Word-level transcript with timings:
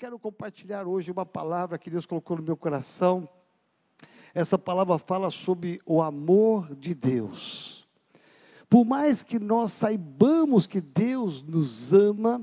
quero 0.00 0.18
compartilhar 0.18 0.86
hoje 0.86 1.10
uma 1.10 1.26
palavra 1.26 1.76
que 1.76 1.90
Deus 1.90 2.06
colocou 2.06 2.38
no 2.38 2.42
meu 2.42 2.56
coração. 2.56 3.28
Essa 4.32 4.56
palavra 4.56 4.96
fala 4.96 5.30
sobre 5.30 5.78
o 5.84 6.00
amor 6.00 6.74
de 6.74 6.94
Deus. 6.94 7.86
Por 8.66 8.82
mais 8.82 9.22
que 9.22 9.38
nós 9.38 9.72
saibamos 9.72 10.66
que 10.66 10.80
Deus 10.80 11.42
nos 11.42 11.92
ama, 11.92 12.40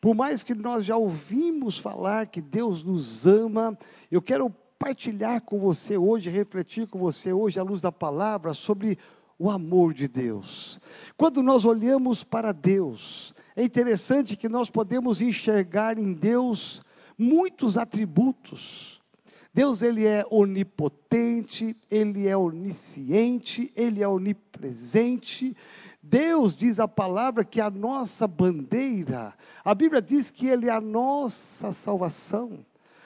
por 0.00 0.12
mais 0.12 0.42
que 0.42 0.56
nós 0.56 0.84
já 0.84 0.96
ouvimos 0.96 1.78
falar 1.78 2.26
que 2.26 2.40
Deus 2.40 2.82
nos 2.82 3.28
ama, 3.28 3.78
eu 4.10 4.20
quero 4.20 4.50
partilhar 4.76 5.40
com 5.42 5.56
você 5.56 5.96
hoje, 5.96 6.30
refletir 6.30 6.88
com 6.88 6.98
você 6.98 7.32
hoje, 7.32 7.60
à 7.60 7.62
luz 7.62 7.80
da 7.80 7.92
palavra, 7.92 8.52
sobre 8.54 8.98
o 9.38 9.48
amor 9.48 9.94
de 9.94 10.08
Deus. 10.08 10.80
Quando 11.16 11.44
nós 11.44 11.64
olhamos 11.64 12.24
para 12.24 12.50
Deus, 12.50 13.32
é 13.54 13.62
interessante 13.62 14.36
que 14.36 14.48
nós 14.48 14.68
podemos 14.68 15.20
enxergar 15.20 15.96
em 15.96 16.12
Deus 16.12 16.82
muitos 17.18 17.76
atributos. 17.76 18.98
Deus 19.52 19.82
ele 19.82 20.06
é 20.06 20.24
onipotente, 20.30 21.76
ele 21.90 22.28
é 22.28 22.36
onisciente, 22.36 23.72
ele 23.74 24.02
é 24.02 24.06
onipresente. 24.06 25.56
Deus 26.00 26.54
diz 26.54 26.78
a 26.78 26.86
palavra 26.86 27.44
que 27.44 27.60
a 27.60 27.68
nossa 27.68 28.28
bandeira, 28.28 29.34
a 29.64 29.74
Bíblia 29.74 30.00
diz 30.00 30.30
que 30.30 30.46
ele 30.46 30.68
é 30.68 30.72
a 30.72 30.80
nossa 30.80 31.72
salvação. 31.72 32.64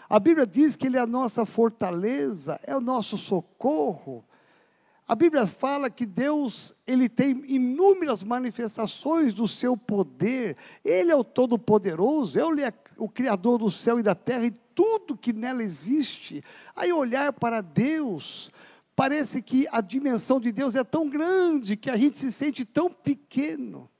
A 0.08 0.20
Bíblia 0.20 0.46
diz 0.46 0.76
que 0.76 0.86
ele 0.86 0.98
é 0.98 1.00
a 1.00 1.06
nossa 1.06 1.46
fortaleza, 1.46 2.60
é 2.64 2.76
o 2.76 2.82
nosso 2.82 3.16
socorro. 3.16 4.22
A 5.08 5.14
Bíblia 5.14 5.46
fala 5.46 5.90
que 5.90 6.06
Deus, 6.06 6.74
ele 6.86 7.08
tem 7.08 7.42
inúmeras 7.46 8.22
manifestações 8.22 9.32
do 9.32 9.48
seu 9.48 9.76
poder. 9.76 10.56
Ele 10.84 11.10
é 11.10 11.16
o 11.16 11.24
todo-poderoso, 11.24 12.38
ele 12.38 12.62
é 12.62 12.72
o 12.96 13.08
criador 13.08 13.58
do 13.58 13.70
céu 13.70 13.98
e 13.98 14.02
da 14.02 14.14
terra 14.14 14.46
e 14.46 14.50
tudo 14.74 15.16
que 15.16 15.32
nela 15.32 15.62
existe. 15.62 16.42
Aí 16.74 16.92
olhar 16.92 17.32
para 17.32 17.60
Deus, 17.60 18.50
parece 18.96 19.42
que 19.42 19.66
a 19.70 19.80
dimensão 19.80 20.40
de 20.40 20.52
Deus 20.52 20.76
é 20.76 20.84
tão 20.84 21.08
grande 21.08 21.76
que 21.76 21.90
a 21.90 21.96
gente 21.96 22.18
se 22.18 22.30
sente 22.32 22.64
tão 22.64 22.90
pequeno 22.90 23.90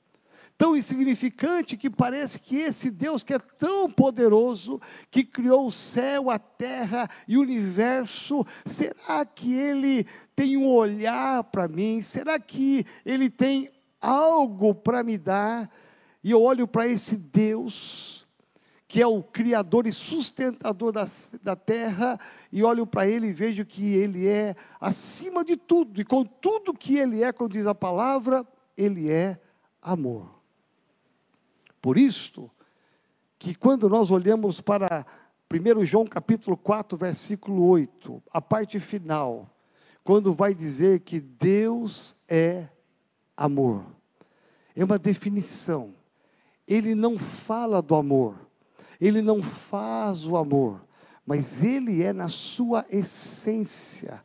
tão 0.57 0.75
insignificante 0.75 1.75
que 1.75 1.89
parece 1.89 2.39
que 2.39 2.57
esse 2.57 2.89
Deus 2.89 3.23
que 3.23 3.33
é 3.33 3.39
tão 3.39 3.89
poderoso, 3.89 4.79
que 5.09 5.23
criou 5.23 5.67
o 5.67 5.71
céu, 5.71 6.29
a 6.29 6.39
terra 6.39 7.09
e 7.27 7.37
o 7.37 7.41
universo, 7.41 8.45
será 8.65 9.25
que 9.25 9.53
ele 9.53 10.05
tem 10.35 10.55
um 10.55 10.67
olhar 10.67 11.43
para 11.45 11.67
mim? 11.67 12.01
Será 12.01 12.39
que 12.39 12.85
ele 13.05 13.29
tem 13.29 13.69
algo 13.99 14.73
para 14.73 15.03
me 15.03 15.17
dar? 15.17 15.69
E 16.23 16.31
eu 16.31 16.41
olho 16.41 16.67
para 16.67 16.87
esse 16.87 17.17
Deus, 17.17 18.22
que 18.93 19.01
é 19.01 19.07
o 19.07 19.23
Criador 19.23 19.87
e 19.87 19.91
sustentador 19.91 20.91
da, 20.91 21.03
da 21.41 21.55
terra, 21.55 22.19
e 22.51 22.61
olho 22.61 22.85
para 22.85 23.07
Ele 23.07 23.29
e 23.29 23.33
vejo 23.33 23.65
que 23.65 23.95
Ele 23.95 24.27
é 24.27 24.55
acima 24.79 25.43
de 25.43 25.57
tudo, 25.57 25.99
e 25.99 26.05
com 26.05 26.23
tudo 26.23 26.75
que 26.75 26.99
Ele 26.99 27.23
é, 27.23 27.33
como 27.33 27.49
diz 27.49 27.65
a 27.65 27.73
palavra, 27.73 28.45
Ele 28.77 29.09
é 29.09 29.41
amor. 29.81 30.29
Por 31.81 31.97
isto, 31.97 32.51
que 33.39 33.55
quando 33.55 33.89
nós 33.89 34.11
olhamos 34.11 34.61
para 34.61 35.03
1 35.51 35.83
João 35.85 36.05
capítulo 36.05 36.55
4, 36.55 36.95
versículo 36.95 37.65
8, 37.65 38.21
a 38.31 38.39
parte 38.39 38.79
final, 38.79 39.49
quando 40.03 40.33
vai 40.33 40.53
dizer 40.53 40.99
que 40.99 41.19
Deus 41.19 42.15
é 42.29 42.69
amor. 43.35 43.87
É 44.75 44.83
uma 44.83 44.99
definição. 44.99 45.95
Ele 46.67 46.93
não 46.93 47.17
fala 47.17 47.81
do 47.81 47.95
amor, 47.95 48.52
ele 48.99 49.21
não 49.21 49.41
faz 49.41 50.25
o 50.25 50.37
amor, 50.37 50.81
mas 51.25 51.63
ele 51.63 52.03
é 52.03 52.13
na 52.13 52.29
sua 52.29 52.85
essência, 52.89 54.23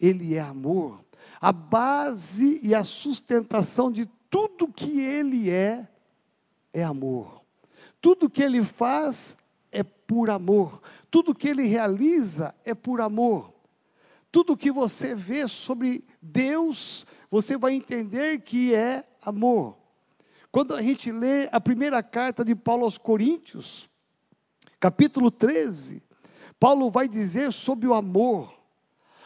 ele 0.00 0.34
é 0.34 0.40
amor. 0.40 1.04
A 1.40 1.52
base 1.52 2.60
e 2.62 2.74
a 2.74 2.84
sustentação 2.84 3.90
de 3.90 4.06
tudo 4.30 4.68
que 4.68 5.00
ele 5.00 5.50
é 5.50 5.88
é 6.72 6.84
amor. 6.84 7.42
Tudo 8.00 8.30
que 8.30 8.42
ele 8.42 8.62
faz 8.62 9.36
é 9.72 9.82
por 9.82 10.30
amor. 10.30 10.80
Tudo 11.10 11.34
que 11.34 11.48
ele 11.48 11.66
realiza 11.66 12.54
é 12.64 12.74
por 12.74 13.00
amor. 13.00 13.52
Tudo 14.30 14.56
que 14.56 14.70
você 14.70 15.14
vê 15.14 15.48
sobre 15.48 16.04
Deus, 16.20 17.06
você 17.30 17.56
vai 17.56 17.72
entender 17.72 18.40
que 18.40 18.74
é 18.74 19.04
amor. 19.22 19.76
Quando 20.52 20.74
a 20.74 20.82
gente 20.82 21.10
lê 21.10 21.48
a 21.50 21.60
primeira 21.60 22.02
carta 22.02 22.44
de 22.44 22.54
Paulo 22.54 22.84
aos 22.84 22.98
Coríntios, 22.98 23.88
capítulo 24.80 25.30
13, 25.30 26.02
Paulo 26.58 26.90
vai 26.90 27.08
dizer 27.08 27.52
sobre 27.52 27.86
o 27.86 27.94
amor. 27.94 28.54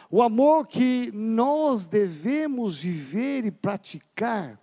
O 0.09 0.21
amor 0.21 0.67
que 0.67 1.09
nós 1.13 1.87
devemos 1.87 2.79
viver 2.79 3.45
e 3.45 3.51
praticar. 3.51 4.59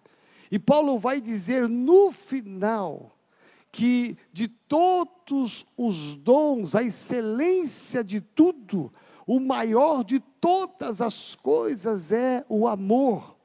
E 0.51 0.59
Paulo 0.59 0.99
vai 0.99 1.21
dizer 1.21 1.69
no 1.69 2.13
final 2.13 3.13
que 3.73 4.17
de 4.33 4.49
todos 4.49 5.65
os 5.77 6.15
dons, 6.17 6.75
a 6.75 6.83
excelência 6.83 8.03
de 8.03 8.21
tudo, 8.21 8.93
o 9.27 9.41
maior 9.41 10.05
de 10.05 10.21
todas 10.21 11.01
as 11.01 11.35
coisas 11.35 12.13
é 12.13 12.45
o 12.49 12.67
amor. 12.67 13.37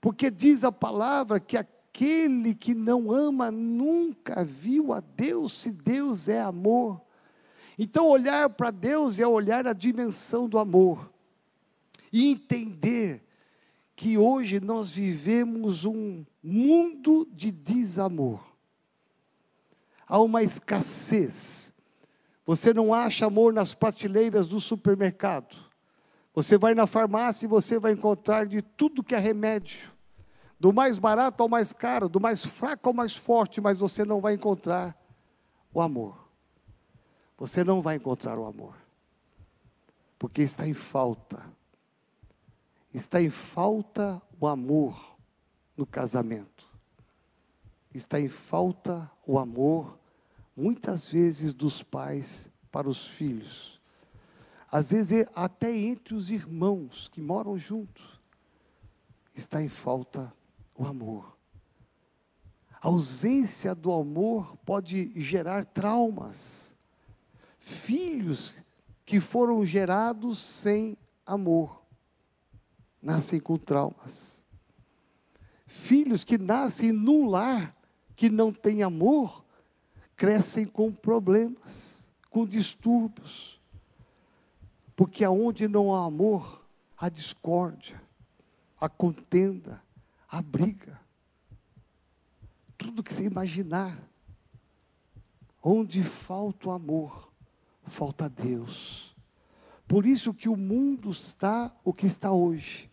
Porque 0.00 0.30
diz 0.30 0.64
a 0.64 0.72
palavra 0.72 1.38
que 1.38 1.56
aquele 1.56 1.81
que 1.92 2.74
não 2.74 3.12
ama 3.12 3.50
nunca 3.50 4.44
viu 4.44 4.92
a 4.92 5.00
Deus, 5.00 5.52
se 5.52 5.70
Deus 5.70 6.28
é 6.28 6.40
amor. 6.40 7.00
Então, 7.78 8.06
olhar 8.08 8.48
para 8.50 8.70
Deus 8.70 9.18
é 9.18 9.26
olhar 9.26 9.66
a 9.66 9.72
dimensão 9.72 10.48
do 10.48 10.58
amor 10.58 11.12
e 12.12 12.30
entender 12.30 13.22
que 13.94 14.16
hoje 14.16 14.58
nós 14.60 14.90
vivemos 14.90 15.84
um 15.84 16.24
mundo 16.42 17.28
de 17.30 17.52
desamor. 17.52 18.42
Há 20.08 20.20
uma 20.20 20.42
escassez. 20.42 21.72
Você 22.44 22.74
não 22.74 22.92
acha 22.92 23.26
amor 23.26 23.52
nas 23.52 23.74
prateleiras 23.74 24.48
do 24.48 24.58
supermercado. 24.58 25.54
Você 26.34 26.58
vai 26.58 26.74
na 26.74 26.86
farmácia 26.86 27.46
e 27.46 27.48
você 27.48 27.78
vai 27.78 27.92
encontrar 27.92 28.46
de 28.46 28.62
tudo 28.62 29.02
que 29.02 29.14
é 29.14 29.18
remédio. 29.18 29.91
Do 30.62 30.72
mais 30.72 30.96
barato 30.96 31.42
ao 31.42 31.48
mais 31.48 31.72
caro, 31.72 32.08
do 32.08 32.20
mais 32.20 32.44
fraco 32.44 32.88
ao 32.88 32.94
mais 32.94 33.16
forte, 33.16 33.60
mas 33.60 33.78
você 33.78 34.04
não 34.04 34.20
vai 34.20 34.34
encontrar 34.34 34.96
o 35.74 35.80
amor. 35.80 36.16
Você 37.36 37.64
não 37.64 37.82
vai 37.82 37.96
encontrar 37.96 38.38
o 38.38 38.46
amor. 38.46 38.76
Porque 40.20 40.40
está 40.40 40.64
em 40.64 40.72
falta 40.72 41.42
Está 42.94 43.20
em 43.20 43.28
falta 43.28 44.22
o 44.38 44.46
amor 44.46 45.16
no 45.76 45.84
casamento. 45.84 46.68
Está 47.92 48.20
em 48.20 48.28
falta 48.28 49.10
o 49.26 49.36
amor, 49.36 49.98
muitas 50.54 51.08
vezes, 51.08 51.52
dos 51.52 51.82
pais 51.82 52.48
para 52.70 52.88
os 52.88 53.08
filhos. 53.08 53.80
Às 54.70 54.92
vezes, 54.92 55.26
até 55.34 55.76
entre 55.76 56.14
os 56.14 56.30
irmãos 56.30 57.08
que 57.08 57.20
moram 57.20 57.56
juntos. 57.56 58.20
Está 59.34 59.60
em 59.60 59.68
falta 59.68 60.32
o 60.74 60.86
amor. 60.86 61.36
A 62.80 62.88
ausência 62.88 63.74
do 63.74 63.92
amor 63.92 64.56
pode 64.64 65.12
gerar 65.20 65.64
traumas. 65.64 66.74
Filhos 67.58 68.54
que 69.04 69.20
foram 69.20 69.64
gerados 69.64 70.38
sem 70.38 70.96
amor 71.24 71.82
nascem 73.02 73.40
com 73.40 73.58
traumas. 73.58 74.44
Filhos 75.66 76.22
que 76.22 76.38
nascem 76.38 76.92
num 76.92 77.28
lar 77.28 77.76
que 78.14 78.30
não 78.30 78.52
tem 78.52 78.82
amor, 78.82 79.44
crescem 80.14 80.64
com 80.64 80.92
problemas, 80.92 82.06
com 82.30 82.46
distúrbios. 82.46 83.60
Porque 84.94 85.24
aonde 85.24 85.66
não 85.66 85.92
há 85.92 86.04
amor, 86.04 86.64
há 86.96 87.08
discórdia, 87.08 88.00
há 88.80 88.88
contenda, 88.88 89.82
há 90.32 90.42
briga. 90.42 91.00
Tudo 92.76 93.04
que 93.04 93.14
você 93.14 93.22
imaginar. 93.22 94.02
Onde 95.62 96.02
falta 96.02 96.70
o 96.70 96.72
amor, 96.72 97.32
falta 97.84 98.28
Deus. 98.28 99.14
Por 99.86 100.04
isso 100.04 100.34
que 100.34 100.48
o 100.48 100.56
mundo 100.56 101.10
está 101.10 101.72
o 101.84 101.92
que 101.92 102.06
está 102.06 102.32
hoje 102.32 102.90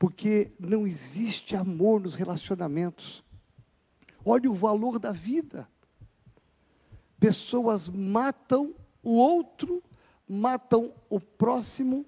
porque 0.00 0.50
não 0.58 0.86
existe 0.86 1.54
amor 1.54 2.00
nos 2.00 2.14
relacionamentos. 2.14 3.22
Olhe 4.24 4.48
o 4.48 4.54
valor 4.54 4.98
da 4.98 5.12
vida. 5.12 5.68
Pessoas 7.18 7.86
matam 7.86 8.74
o 9.02 9.10
outro, 9.10 9.82
matam 10.26 10.90
o 11.10 11.20
próximo 11.20 12.06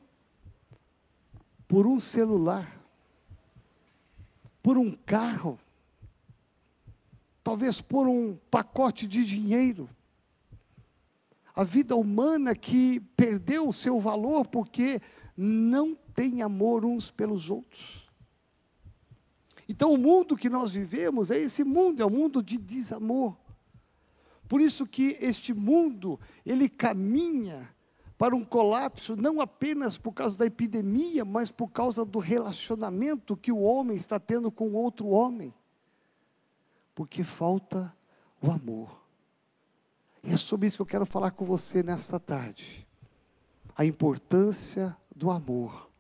por 1.69 1.87
um 1.87 2.01
celular, 2.01 2.82
por 4.63 4.79
um 4.79 4.93
carro, 4.93 5.59
talvez 7.43 7.81
por 7.81 8.07
um 8.07 8.37
pacote 8.51 9.07
de 9.07 9.25
dinheiro. 9.25 9.89
a 11.55 11.65
vida 11.65 11.95
humana 11.95 12.55
que 12.55 12.99
perdeu 13.15 13.69
o 13.69 13.75
seu 13.75 14.01
valor 14.01 14.47
porque 14.47 15.03
não 15.37 15.95
tem 16.15 16.41
amor 16.41 16.83
uns 16.83 17.11
pelos 17.11 17.51
outros. 17.51 18.09
Então, 19.69 19.93
o 19.93 19.99
mundo 19.99 20.37
que 20.37 20.49
nós 20.49 20.73
vivemos 20.73 21.31
é 21.31 21.39
esse 21.39 21.63
mundo, 21.63 22.03
é 22.03 22.05
o 22.05 22.09
um 22.09 22.11
mundo 22.11 22.43
de 22.43 22.57
desamor. 22.57 23.37
Por 24.49 24.61
isso 24.61 24.87
que 24.87 25.17
este 25.21 25.53
mundo, 25.55 26.19
ele 26.45 26.69
caminha 26.69 27.75
para 28.23 28.37
um 28.37 28.45
colapso 28.45 29.17
não 29.17 29.41
apenas 29.41 29.99
por 29.99 30.13
causa 30.13 30.39
da 30.39 30.47
epidemia, 30.47 31.25
mas 31.25 31.51
por 31.51 31.67
causa 31.67 32.05
do 32.05 32.21
relacionamento 32.21 33.37
que 33.37 33.51
o 33.51 33.59
homem 33.59 33.97
está 33.97 34.21
tendo 34.21 34.49
com 34.49 34.75
outro 34.75 35.09
homem. 35.09 35.53
Porque 36.95 37.25
falta 37.25 37.93
o 38.41 38.49
amor. 38.49 39.03
E 40.23 40.33
é 40.33 40.37
sobre 40.37 40.69
isso 40.69 40.77
que 40.77 40.83
eu 40.83 40.87
quero 40.87 41.05
falar 41.05 41.33
com 41.33 41.45
você 41.45 41.83
nesta 41.83 42.21
tarde. 42.21 42.87
A 43.75 43.85
importância 43.85 44.97
do 45.13 45.29
amor. 45.29 45.91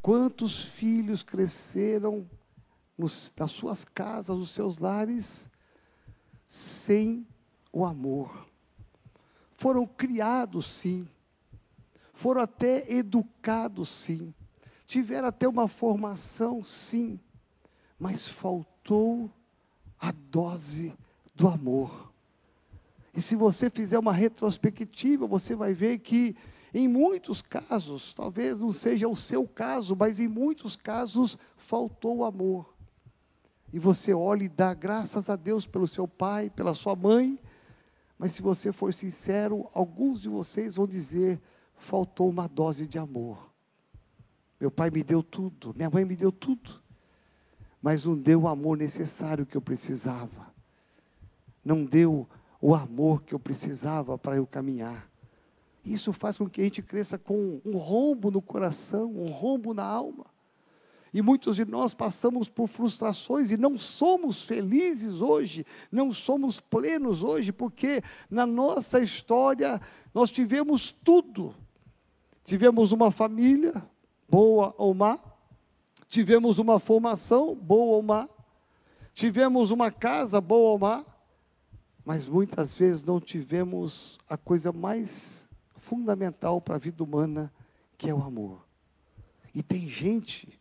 Quantos 0.00 0.64
filhos 0.64 1.22
cresceram 1.22 2.26
nos, 2.96 3.30
nas 3.36 3.50
suas 3.50 3.84
casas, 3.84 4.34
nos 4.34 4.48
seus 4.48 4.78
lares, 4.78 5.50
sem 6.46 7.26
o 7.70 7.84
amor? 7.84 8.48
Foram 9.52 9.86
criados, 9.86 10.64
sim. 10.64 11.06
Foram 12.14 12.40
até 12.40 12.90
educados, 12.90 13.88
sim. 13.88 14.32
Tiveram 14.86 15.28
até 15.28 15.46
uma 15.46 15.68
formação, 15.68 16.64
sim. 16.64 17.18
Mas 17.98 18.26
faltou 18.26 19.30
a 19.98 20.12
dose 20.12 20.94
do 21.34 21.48
amor. 21.48 22.12
E 23.12 23.20
se 23.20 23.34
você 23.34 23.68
fizer 23.68 23.98
uma 23.98 24.12
retrospectiva, 24.12 25.26
você 25.26 25.56
vai 25.56 25.74
ver 25.74 25.98
que 25.98 26.36
em 26.72 26.88
muitos 26.88 27.42
casos, 27.42 28.14
talvez 28.14 28.60
não 28.60 28.72
seja 28.72 29.08
o 29.08 29.16
seu 29.16 29.46
caso, 29.46 29.96
mas 29.96 30.18
em 30.18 30.28
muitos 30.28 30.76
casos 30.76 31.36
faltou 31.56 32.18
o 32.18 32.24
amor. 32.24 32.74
E 33.72 33.78
você 33.78 34.14
olha 34.14 34.44
e 34.44 34.48
dá 34.48 34.72
graças 34.72 35.28
a 35.28 35.34
Deus 35.34 35.66
pelo 35.66 35.86
seu 35.86 36.06
pai, 36.06 36.48
pela 36.48 36.74
sua 36.74 36.94
mãe, 36.94 37.38
mas 38.16 38.32
se 38.32 38.42
você 38.42 38.70
for 38.70 38.94
sincero, 38.94 39.68
alguns 39.74 40.20
de 40.20 40.28
vocês 40.28 40.76
vão 40.76 40.86
dizer: 40.86 41.40
faltou 41.76 42.28
uma 42.28 42.48
dose 42.48 42.86
de 42.86 42.98
amor. 42.98 43.50
Meu 44.60 44.70
pai 44.70 44.90
me 44.90 45.02
deu 45.02 45.22
tudo, 45.22 45.74
minha 45.74 45.90
mãe 45.90 46.04
me 46.04 46.16
deu 46.16 46.32
tudo, 46.32 46.82
mas 47.82 48.04
não 48.04 48.16
deu 48.16 48.42
o 48.42 48.48
amor 48.48 48.76
necessário 48.76 49.44
que 49.44 49.56
eu 49.56 49.60
precisava, 49.60 50.52
não 51.64 51.84
deu 51.84 52.28
o 52.60 52.74
amor 52.74 53.22
que 53.22 53.34
eu 53.34 53.38
precisava 53.38 54.16
para 54.16 54.36
eu 54.36 54.46
caminhar. 54.46 55.10
Isso 55.84 56.12
faz 56.12 56.38
com 56.38 56.48
que 56.48 56.62
a 56.62 56.64
gente 56.64 56.80
cresça 56.80 57.18
com 57.18 57.60
um 57.64 57.76
rombo 57.76 58.30
no 58.30 58.40
coração, 58.40 59.12
um 59.14 59.30
rombo 59.30 59.74
na 59.74 59.84
alma. 59.84 60.24
E 61.12 61.22
muitos 61.22 61.56
de 61.56 61.64
nós 61.64 61.94
passamos 61.94 62.48
por 62.48 62.66
frustrações 62.66 63.50
e 63.50 63.56
não 63.56 63.78
somos 63.78 64.44
felizes 64.44 65.20
hoje, 65.20 65.64
não 65.92 66.10
somos 66.10 66.58
plenos 66.58 67.22
hoje, 67.22 67.52
porque 67.52 68.02
na 68.28 68.44
nossa 68.44 68.98
história 68.98 69.80
nós 70.12 70.30
tivemos 70.30 70.90
tudo. 70.90 71.54
Tivemos 72.44 72.92
uma 72.92 73.10
família, 73.10 73.72
boa 74.28 74.74
ou 74.76 74.92
má, 74.92 75.18
tivemos 76.08 76.58
uma 76.58 76.78
formação, 76.78 77.54
boa 77.54 77.96
ou 77.96 78.02
má, 78.02 78.28
tivemos 79.14 79.70
uma 79.70 79.90
casa, 79.90 80.40
boa 80.42 80.72
ou 80.72 80.78
má, 80.78 81.06
mas 82.04 82.28
muitas 82.28 82.76
vezes 82.76 83.02
não 83.02 83.18
tivemos 83.18 84.18
a 84.28 84.36
coisa 84.36 84.70
mais 84.70 85.48
fundamental 85.74 86.60
para 86.60 86.76
a 86.76 86.78
vida 86.78 87.02
humana, 87.02 87.50
que 87.96 88.10
é 88.10 88.14
o 88.14 88.22
amor. 88.22 88.66
E 89.54 89.62
tem 89.62 89.88
gente 89.88 90.60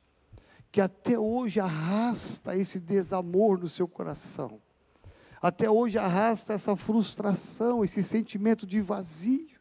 que 0.72 0.80
até 0.80 1.20
hoje 1.20 1.60
arrasta 1.60 2.56
esse 2.56 2.80
desamor 2.80 3.60
no 3.60 3.68
seu 3.68 3.88
coração, 3.90 4.62
até 5.42 5.70
hoje 5.70 5.98
arrasta 5.98 6.54
essa 6.54 6.76
frustração, 6.78 7.84
esse 7.84 8.02
sentimento 8.02 8.66
de 8.66 8.80
vazio, 8.80 9.53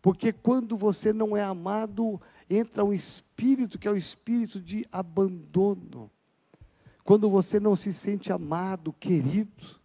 porque 0.00 0.32
quando 0.32 0.76
você 0.76 1.12
não 1.12 1.36
é 1.36 1.42
amado, 1.42 2.20
entra 2.48 2.84
um 2.84 2.92
espírito 2.92 3.78
que 3.78 3.88
é 3.88 3.90
o 3.90 3.96
espírito 3.96 4.60
de 4.60 4.86
abandono. 4.92 6.10
Quando 7.04 7.28
você 7.28 7.58
não 7.58 7.74
se 7.74 7.92
sente 7.92 8.32
amado, 8.32 8.92
querido, 8.92 9.78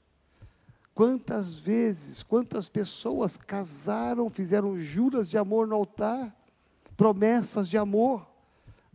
Quantas 0.94 1.56
vezes, 1.56 2.22
quantas 2.22 2.70
pessoas 2.70 3.36
casaram, 3.36 4.30
fizeram 4.30 4.78
juras 4.78 5.28
de 5.28 5.38
amor 5.38 5.68
no 5.68 5.76
altar, 5.76 6.36
promessas 6.96 7.68
de 7.68 7.78
amor 7.78 8.28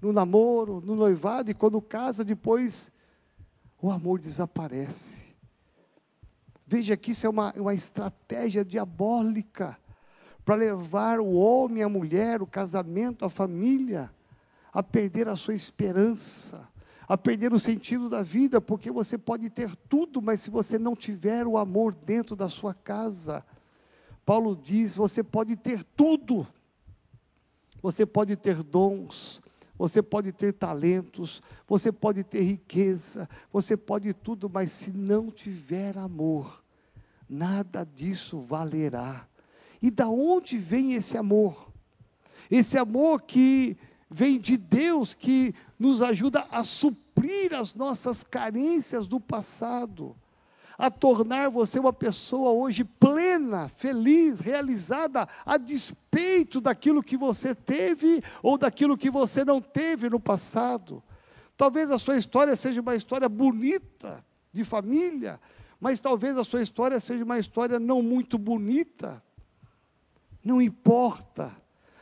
no 0.01 0.13
namoro, 0.13 0.81
no 0.81 0.95
noivado, 0.95 1.51
e 1.51 1.55
quando 1.55 1.83
casa, 1.83 2.25
depois 2.25 2.89
o 3.83 3.91
amor 3.91 4.21
desaparece. 4.21 5.25
Veja 6.65 6.97
que 6.97 7.11
isso 7.11 7.27
é 7.27 7.31
uma, 7.31 7.53
uma 7.55 7.75
estratégia 7.75 8.65
diabólica 8.65 9.77
para 10.49 10.57
levar 10.57 11.21
o 11.21 11.35
homem, 11.35 11.83
a 11.83 11.91
mulher, 11.91 12.41
o 12.41 12.47
casamento, 12.47 13.23
a 13.23 13.29
família 13.29 14.11
a 14.73 14.83
perder 14.83 15.29
a 15.29 15.37
sua 15.37 15.53
esperança, 15.53 16.67
a 17.07 17.19
perder 17.19 17.53
o 17.53 17.61
sentido 17.61 18.09
da 18.09 18.23
vida, 18.23 18.59
porque 18.59 18.91
você 18.91 19.19
pode 19.19 19.51
ter 19.51 19.77
tudo, 19.91 20.23
mas 20.23 20.41
se 20.41 20.49
você 20.49 20.79
não 20.79 20.97
tiver 20.97 21.47
o 21.47 21.59
amor 21.59 21.95
dentro 21.95 22.35
da 22.35 22.49
sua 22.49 22.73
casa, 22.73 23.45
Paulo 24.25 24.57
diz: 24.57 24.97
você 24.97 25.23
pode 25.23 25.55
ter 25.55 25.85
tudo, 25.85 26.49
você 27.83 28.07
pode 28.07 28.35
ter 28.35 28.63
dons, 28.63 29.43
você 29.77 30.01
pode 30.01 30.33
ter 30.33 30.55
talentos, 30.55 31.43
você 31.67 31.93
pode 31.93 32.25
ter 32.25 32.41
riqueza, 32.41 33.29
você 33.53 33.77
pode 33.77 34.15
tudo, 34.15 34.49
mas 34.49 34.73
se 34.73 34.93
não 34.93 35.31
tiver 35.31 35.99
amor, 35.99 36.65
nada 37.29 37.85
disso 37.85 38.41
valerá. 38.41 39.28
E 39.81 39.91
da 39.91 40.09
onde 40.09 40.59
vem 40.59 40.95
esse 40.95 41.17
amor? 41.17 41.69
Esse 42.51 42.79
amor 42.79 43.23
que 43.23 43.77
vem 44.11 44.39
de 44.39 44.57
Deus 44.57 45.15
que 45.15 45.55
nos 45.79 46.01
ajuda 46.01 46.47
a 46.51 46.65
suprir 46.65 47.55
as 47.55 47.75
nossas 47.75 48.23
carências 48.23 49.07
do 49.07 49.21
passado, 49.21 50.17
a 50.79 50.91
tornar 50.91 51.51
você 51.51 51.79
uma 51.79 51.93
pessoa 51.93 52.51
hoje 52.51 52.85
plena, 52.85 53.69
feliz, 53.69 54.41
realizada, 54.41 55.29
a 55.45 55.57
despeito 55.57 56.61
daquilo 56.61 57.03
que 57.03 57.17
você 57.17 57.55
teve 57.55 58.23
ou 58.43 58.57
daquilo 58.57 58.97
que 58.97 59.11
você 59.11 59.45
não 59.45 59.61
teve 59.61 60.09
no 60.09 60.21
passado. 60.21 61.03
Talvez 61.57 61.91
a 61.91 61.99
sua 61.99 62.17
história 62.17 62.55
seja 62.55 62.81
uma 62.81 62.95
história 62.95 63.29
bonita, 63.29 64.25
de 64.53 64.65
família, 64.65 65.41
mas 65.81 66.01
talvez 66.01 66.39
a 66.39 66.45
sua 66.45 66.63
história 66.63 66.99
seja 66.99 67.25
uma 67.25 67.39
história 67.39 67.79
não 67.79 68.03
muito 68.03 68.39
bonita. 68.39 69.23
Não 70.49 70.63
importa. 70.63 71.55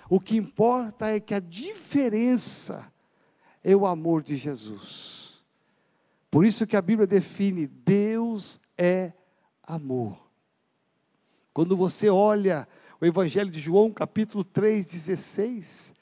O 0.08 0.20
que 0.20 0.36
importa 0.36 1.08
é 1.08 1.18
que 1.18 1.34
a 1.34 1.40
diferença 1.40 2.92
é 3.64 3.74
o 3.74 3.84
amor 3.84 4.22
de 4.22 4.36
Jesus. 4.36 5.42
Por 6.30 6.46
isso 6.46 6.64
que 6.64 6.76
a 6.76 6.80
Bíblia 6.80 7.08
define: 7.08 7.66
Deus 7.66 8.60
é 8.78 9.12
amor. 9.64 10.16
Quando 11.52 11.76
você 11.76 12.08
olha 12.08 12.68
o 13.00 13.04
Evangelho 13.04 13.50
de 13.50 13.58
João, 13.58 13.90
capítulo 13.90 14.44
3,16, 14.44 15.92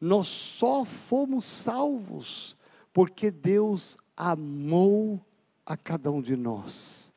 nós 0.00 0.28
só 0.28 0.84
fomos 0.84 1.44
salvos 1.44 2.56
porque 2.92 3.28
Deus 3.28 3.98
amou 4.16 5.20
a 5.66 5.76
cada 5.76 6.12
um 6.12 6.22
de 6.22 6.36
nós 6.36 7.11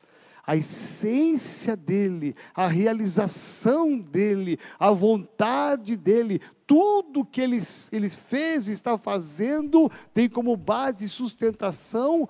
a 0.46 0.56
essência 0.56 1.76
dele, 1.76 2.36
a 2.54 2.68
realização 2.68 3.98
dele, 3.98 4.58
a 4.78 4.92
vontade 4.92 5.96
dele, 5.96 6.40
tudo 6.64 7.24
que 7.24 7.40
ele, 7.40 7.58
ele 7.90 8.08
fez 8.08 8.68
e 8.68 8.72
está 8.72 8.96
fazendo 8.96 9.90
tem 10.14 10.28
como 10.28 10.56
base 10.56 11.06
e 11.06 11.08
sustentação 11.08 12.28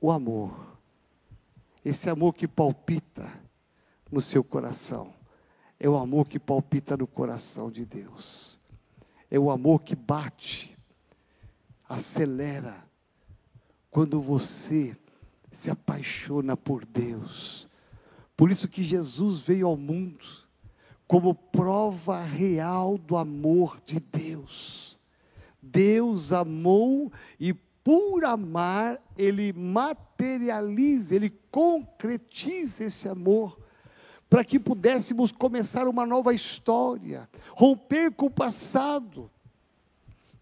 o 0.00 0.10
amor. 0.10 0.78
Esse 1.84 2.08
amor 2.08 2.32
que 2.34 2.48
palpita 2.48 3.30
no 4.10 4.20
seu 4.20 4.42
coração, 4.42 5.12
é 5.78 5.88
o 5.88 5.96
amor 5.96 6.26
que 6.26 6.38
palpita 6.38 6.96
no 6.96 7.06
coração 7.06 7.70
de 7.70 7.84
Deus, 7.84 8.58
é 9.30 9.38
o 9.38 9.50
amor 9.50 9.82
que 9.82 9.94
bate, 9.94 10.76
acelera, 11.88 12.84
quando 13.90 14.20
você 14.20 14.96
se 15.50 15.70
apaixona 15.70 16.56
por 16.56 16.84
Deus. 16.84 17.68
Por 18.36 18.50
isso 18.50 18.68
que 18.68 18.82
Jesus 18.82 19.40
veio 19.42 19.66
ao 19.66 19.76
mundo 19.76 20.24
como 21.06 21.34
prova 21.34 22.22
real 22.22 22.96
do 22.96 23.16
amor 23.16 23.80
de 23.84 23.98
Deus. 23.98 24.98
Deus 25.60 26.32
amou 26.32 27.12
e 27.38 27.52
por 27.52 28.24
amar, 28.24 29.02
ele 29.16 29.52
materializa, 29.52 31.14
ele 31.14 31.30
concretiza 31.50 32.84
esse 32.84 33.08
amor. 33.08 33.58
para 34.28 34.44
que 34.44 34.60
pudéssemos 34.60 35.32
começar 35.32 35.88
uma 35.88 36.06
nova 36.06 36.32
história, 36.32 37.28
romper 37.50 38.12
com 38.12 38.26
o 38.26 38.30
passado. 38.30 39.28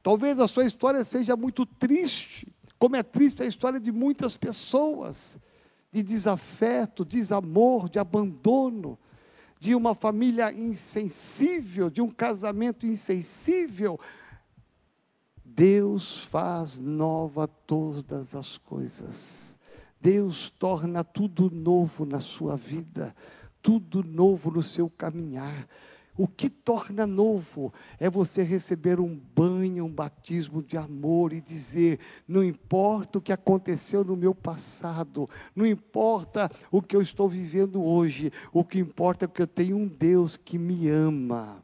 Talvez 0.02 0.38
a 0.38 0.46
sua 0.46 0.66
história 0.66 1.02
seja 1.04 1.34
muito 1.34 1.64
triste, 1.64 2.46
como 2.78 2.96
é 2.96 3.02
triste 3.02 3.42
a 3.42 3.46
história 3.46 3.80
de 3.80 3.90
muitas 3.90 4.36
pessoas, 4.36 5.38
de 5.90 6.02
desafeto, 6.02 7.04
desamor, 7.04 7.88
de 7.88 7.98
abandono, 7.98 8.98
de 9.58 9.74
uma 9.74 9.94
família 9.94 10.52
insensível, 10.52 11.90
de 11.90 12.00
um 12.00 12.10
casamento 12.10 12.86
insensível. 12.86 13.98
Deus 15.44 16.22
faz 16.24 16.78
nova 16.78 17.48
todas 17.48 18.34
as 18.34 18.56
coisas. 18.58 19.58
Deus 20.00 20.50
torna 20.50 21.02
tudo 21.02 21.50
novo 21.50 22.06
na 22.06 22.20
sua 22.20 22.54
vida, 22.56 23.14
tudo 23.60 24.04
novo 24.04 24.50
no 24.52 24.62
seu 24.62 24.88
caminhar. 24.88 25.66
O 26.18 26.26
que 26.26 26.50
torna 26.50 27.06
novo 27.06 27.72
é 27.96 28.10
você 28.10 28.42
receber 28.42 28.98
um 28.98 29.14
banho, 29.16 29.84
um 29.84 29.92
batismo 29.92 30.60
de 30.60 30.76
amor 30.76 31.32
e 31.32 31.40
dizer: 31.40 32.00
não 32.26 32.42
importa 32.42 33.18
o 33.18 33.20
que 33.22 33.32
aconteceu 33.32 34.02
no 34.02 34.16
meu 34.16 34.34
passado, 34.34 35.30
não 35.54 35.64
importa 35.64 36.50
o 36.72 36.82
que 36.82 36.96
eu 36.96 37.00
estou 37.00 37.28
vivendo 37.28 37.80
hoje, 37.80 38.32
o 38.52 38.64
que 38.64 38.80
importa 38.80 39.26
é 39.26 39.28
que 39.28 39.40
eu 39.40 39.46
tenho 39.46 39.76
um 39.76 39.86
Deus 39.86 40.36
que 40.36 40.58
me 40.58 40.88
ama. 40.88 41.62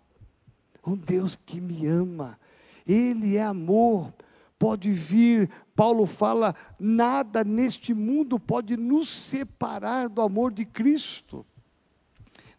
Um 0.87 0.97
Deus 0.97 1.35
que 1.35 1.61
me 1.61 1.89
ama. 1.89 2.39
Ele 2.87 3.37
é 3.37 3.43
amor. 3.43 4.15
Pode 4.57 4.93
vir, 4.93 5.51
Paulo 5.75 6.07
fala, 6.07 6.55
nada 6.79 7.43
neste 7.43 7.93
mundo 7.93 8.39
pode 8.39 8.77
nos 8.77 9.09
separar 9.09 10.09
do 10.09 10.23
amor 10.23 10.53
de 10.53 10.65
Cristo 10.65 11.45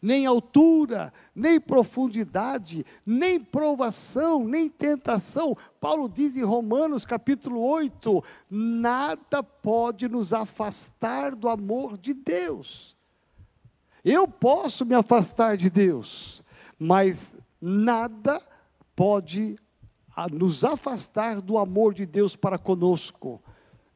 nem 0.01 0.25
altura, 0.25 1.13
nem 1.33 1.59
profundidade, 1.59 2.85
nem 3.05 3.39
provação, 3.39 4.45
nem 4.45 4.69
tentação. 4.69 5.57
Paulo 5.79 6.09
diz 6.09 6.35
em 6.35 6.43
Romanos 6.43 7.05
capítulo 7.05 7.61
8: 7.61 8.23
nada 8.49 9.41
pode 9.41 10.07
nos 10.07 10.33
afastar 10.33 11.35
do 11.35 11.49
amor 11.49 11.97
de 11.97 12.13
Deus. 12.13 12.95
Eu 14.03 14.27
posso 14.27 14.85
me 14.85 14.93
afastar 14.93 15.57
de 15.57 15.69
Deus, 15.69 16.43
mas 16.77 17.33
nada 17.59 18.41
pode 18.95 19.55
nos 20.31 20.63
afastar 20.63 21.41
do 21.41 21.57
amor 21.57 21.93
de 21.93 22.05
Deus 22.05 22.35
para 22.35 22.57
conosco. 22.57 23.41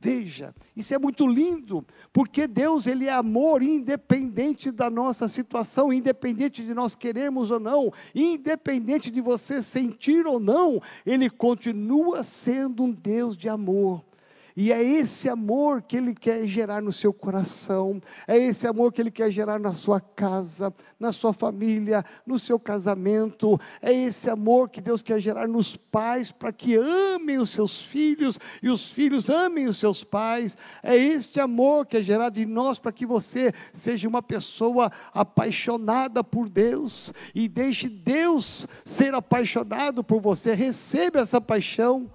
Veja, 0.01 0.55
isso 0.77 0.93
é 0.93 0.97
muito 0.97 1.27
lindo, 1.27 1.85
porque 2.13 2.47
Deus 2.47 2.87
ele 2.87 3.07
é 3.07 3.11
amor 3.11 3.61
independente 3.61 4.71
da 4.71 4.89
nossa 4.89 5.27
situação, 5.27 5.91
independente 5.91 6.63
de 6.63 6.73
nós 6.73 6.95
queremos 6.95 7.51
ou 7.51 7.59
não, 7.59 7.91
independente 8.15 9.11
de 9.11 9.19
você 9.19 9.61
sentir 9.61 10.25
ou 10.25 10.39
não, 10.39 10.81
ele 11.05 11.29
continua 11.29 12.23
sendo 12.23 12.83
um 12.83 12.91
Deus 12.91 13.35
de 13.35 13.49
amor. 13.49 14.08
E 14.55 14.71
é 14.71 14.83
esse 14.83 15.29
amor 15.29 15.81
que 15.81 15.97
Ele 15.97 16.13
quer 16.13 16.43
gerar 16.43 16.81
no 16.81 16.91
seu 16.91 17.13
coração, 17.13 18.01
é 18.27 18.37
esse 18.37 18.67
amor 18.67 18.91
que 18.91 19.01
Ele 19.01 19.11
quer 19.11 19.29
gerar 19.29 19.59
na 19.59 19.73
sua 19.73 19.99
casa, 19.99 20.73
na 20.99 21.11
sua 21.11 21.33
família, 21.33 22.03
no 22.25 22.37
seu 22.39 22.59
casamento, 22.59 23.59
é 23.81 23.93
esse 23.93 24.29
amor 24.29 24.69
que 24.69 24.81
Deus 24.81 25.01
quer 25.01 25.19
gerar 25.19 25.47
nos 25.47 25.75
pais 25.75 26.31
para 26.31 26.51
que 26.51 26.75
amem 26.75 27.37
os 27.37 27.49
seus 27.49 27.81
filhos 27.81 28.39
e 28.61 28.69
os 28.69 28.91
filhos 28.91 29.29
amem 29.29 29.67
os 29.67 29.77
seus 29.77 30.03
pais, 30.03 30.57
é 30.81 30.95
este 30.95 31.39
amor 31.39 31.85
que 31.85 31.97
é 31.97 32.01
gerado 32.01 32.39
em 32.39 32.45
nós 32.45 32.79
para 32.79 32.91
que 32.91 33.05
você 33.05 33.53
seja 33.73 34.07
uma 34.07 34.21
pessoa 34.21 34.91
apaixonada 35.13 36.23
por 36.23 36.49
Deus 36.49 37.13
e 37.33 37.47
deixe 37.47 37.87
Deus 37.87 38.67
ser 38.85 39.13
apaixonado 39.13 40.03
por 40.03 40.21
você, 40.21 40.53
receba 40.53 41.19
essa 41.19 41.39
paixão 41.39 42.09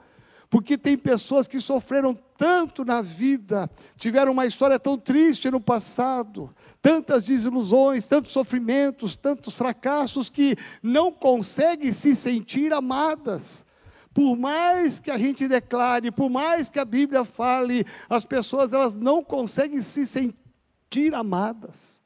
porque 0.54 0.78
tem 0.78 0.96
pessoas 0.96 1.48
que 1.48 1.60
sofreram 1.60 2.16
tanto 2.38 2.84
na 2.84 3.02
vida, 3.02 3.68
tiveram 3.96 4.30
uma 4.30 4.46
história 4.46 4.78
tão 4.78 4.96
triste 4.96 5.50
no 5.50 5.60
passado, 5.60 6.54
tantas 6.80 7.24
desilusões, 7.24 8.06
tantos 8.06 8.30
sofrimentos, 8.30 9.16
tantos 9.16 9.54
fracassos, 9.54 10.30
que 10.30 10.56
não 10.80 11.10
conseguem 11.10 11.92
se 11.92 12.14
sentir 12.14 12.72
amadas. 12.72 13.66
Por 14.12 14.36
mais 14.36 15.00
que 15.00 15.10
a 15.10 15.18
gente 15.18 15.48
declare, 15.48 16.12
por 16.12 16.30
mais 16.30 16.68
que 16.68 16.78
a 16.78 16.84
Bíblia 16.84 17.24
fale, 17.24 17.84
as 18.08 18.24
pessoas 18.24 18.72
elas 18.72 18.94
não 18.94 19.24
conseguem 19.24 19.80
se 19.80 20.06
sentir 20.06 21.12
amadas. 21.16 22.00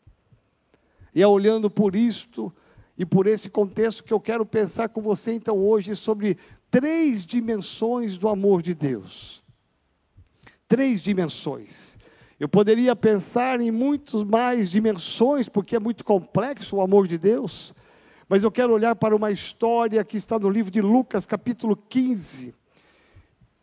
E 1.14 1.22
é 1.22 1.28
olhando 1.28 1.68
por 1.68 1.94
isto 1.94 2.50
e 2.96 3.04
por 3.04 3.26
esse 3.26 3.50
contexto 3.50 4.02
que 4.02 4.12
eu 4.12 4.18
quero 4.18 4.46
pensar 4.46 4.88
com 4.88 5.02
você 5.02 5.32
então 5.32 5.58
hoje 5.58 5.94
sobre 5.94 6.38
três 6.70 7.25
dimensões 7.25 8.18
do 8.18 8.28
amor 8.28 8.62
de 8.62 8.75
Deus. 8.75 9.42
Três 10.66 11.00
dimensões. 11.00 11.98
Eu 12.38 12.48
poderia 12.48 12.94
pensar 12.94 13.60
em 13.60 13.70
muitas 13.70 14.22
mais 14.22 14.70
dimensões, 14.70 15.48
porque 15.48 15.75
é 15.75 15.80
muito 15.80 16.04
complexo 16.04 16.76
o 16.76 16.80
amor 16.80 17.08
de 17.08 17.18
Deus, 17.18 17.75
mas 18.28 18.44
eu 18.44 18.50
quero 18.50 18.72
olhar 18.72 18.94
para 18.94 19.16
uma 19.16 19.30
história 19.30 20.04
que 20.04 20.16
está 20.16 20.38
no 20.38 20.48
livro 20.48 20.70
de 20.70 20.80
Lucas, 20.80 21.26
capítulo 21.26 21.76
15. 21.76 22.54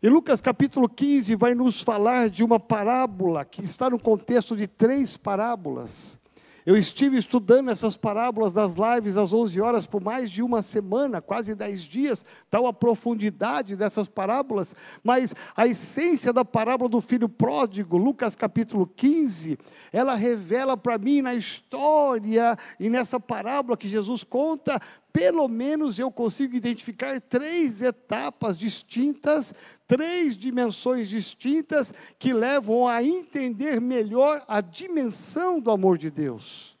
E 0.02 0.08
Lucas 0.08 0.40
capítulo 0.40 0.88
15 0.88 1.34
vai 1.36 1.54
nos 1.54 1.80
falar 1.80 2.28
de 2.28 2.44
uma 2.44 2.60
parábola 2.60 3.44
que 3.44 3.64
está 3.64 3.88
no 3.88 3.98
contexto 3.98 4.54
de 4.54 4.66
três 4.66 5.16
parábolas. 5.16 6.18
Eu 6.66 6.76
estive 6.76 7.16
estudando 7.16 7.70
essas 7.70 7.96
parábolas 7.96 8.52
das 8.52 8.74
lives 8.74 9.16
às 9.16 9.32
11 9.32 9.60
horas 9.60 9.86
por 9.86 10.02
mais 10.02 10.28
de 10.28 10.42
uma 10.42 10.62
semana, 10.62 11.22
quase 11.22 11.54
10 11.54 11.80
dias, 11.82 12.24
tal 12.50 12.66
a 12.66 12.72
profundidade 12.72 13.76
dessas 13.76 14.08
parábolas, 14.08 14.74
mas 15.00 15.32
a 15.56 15.64
essência 15.64 16.32
da 16.32 16.44
parábola 16.44 16.90
do 16.90 17.00
filho 17.00 17.28
pródigo, 17.28 17.96
Lucas 17.96 18.34
capítulo 18.34 18.84
15, 18.84 19.56
ela 19.92 20.16
revela 20.16 20.76
para 20.76 20.98
mim 20.98 21.22
na 21.22 21.36
história 21.36 22.56
e 22.80 22.90
nessa 22.90 23.20
parábola 23.20 23.76
que 23.76 23.86
Jesus 23.86 24.24
conta 24.24 24.80
pelo 25.16 25.48
menos 25.48 25.98
eu 25.98 26.12
consigo 26.12 26.54
identificar 26.54 27.18
três 27.18 27.80
etapas 27.80 28.58
distintas, 28.58 29.54
três 29.86 30.36
dimensões 30.36 31.08
distintas 31.08 31.90
que 32.18 32.34
levam 32.34 32.86
a 32.86 33.02
entender 33.02 33.80
melhor 33.80 34.44
a 34.46 34.60
dimensão 34.60 35.58
do 35.58 35.70
amor 35.70 35.96
de 35.96 36.10
Deus. 36.10 36.76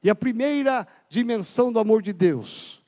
E 0.00 0.08
a 0.08 0.14
primeira 0.14 0.86
dimensão 1.08 1.72
do 1.72 1.80
amor 1.80 2.02
de 2.02 2.12
Deus 2.12 2.80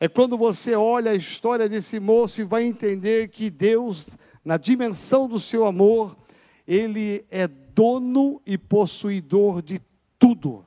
é 0.00 0.08
quando 0.08 0.38
você 0.38 0.74
olha 0.74 1.10
a 1.10 1.14
história 1.14 1.68
desse 1.68 2.00
moço 2.00 2.40
e 2.40 2.44
vai 2.44 2.64
entender 2.64 3.28
que 3.28 3.50
Deus, 3.50 4.16
na 4.42 4.56
dimensão 4.56 5.28
do 5.28 5.38
seu 5.38 5.66
amor, 5.66 6.16
ele 6.66 7.22
é 7.30 7.46
dono 7.46 8.40
e 8.46 8.56
possuidor 8.56 9.60
de 9.60 9.78
tudo. 10.18 10.64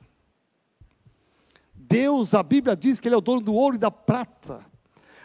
Deus, 1.88 2.34
a 2.34 2.42
Bíblia 2.42 2.76
diz 2.76 2.98
que 2.98 3.08
Ele 3.08 3.14
é 3.14 3.18
o 3.18 3.22
dono 3.22 3.40
do 3.40 3.54
ouro 3.54 3.76
e 3.76 3.78
da 3.78 3.90
prata. 3.90 4.64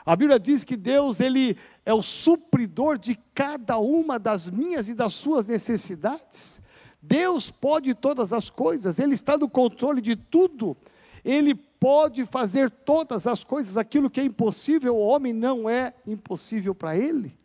A 0.06 0.16
Bíblia 0.16 0.40
diz 0.40 0.64
que 0.64 0.76
Deus, 0.76 1.20
Ele 1.20 1.58
é 1.86 1.94
o 1.94 2.02
supridor 2.02 2.98
de 2.98 3.18
cada 3.34 3.78
uma 3.78 4.18
das 4.18 4.50
minhas 4.50 4.90
e 4.90 4.94
das 4.94 5.14
suas 5.14 5.48
necessidades. 5.48 6.60
Deus 7.02 7.50
pode 7.50 7.94
todas 7.96 8.32
as 8.32 8.50
coisas, 8.50 9.00
Ele 9.00 9.14
está 9.14 9.38
no 9.38 9.50
controle 9.50 10.02
de 10.02 10.16
tudo. 10.16 10.78
Ele 11.24 11.56
pode 11.56 12.26
fazer 12.26 12.70
todas 12.70 13.26
as 13.26 13.44
coisas, 13.44 13.78
aquilo 13.78 14.10
que 14.10 14.20
é 14.20 14.24
impossível, 14.24 14.96
o 14.96 15.00
homem 15.00 15.34
não 15.34 15.70
é 15.70 15.94
impossível 16.06 16.76
para 16.76 16.96
Ele. 16.96 17.36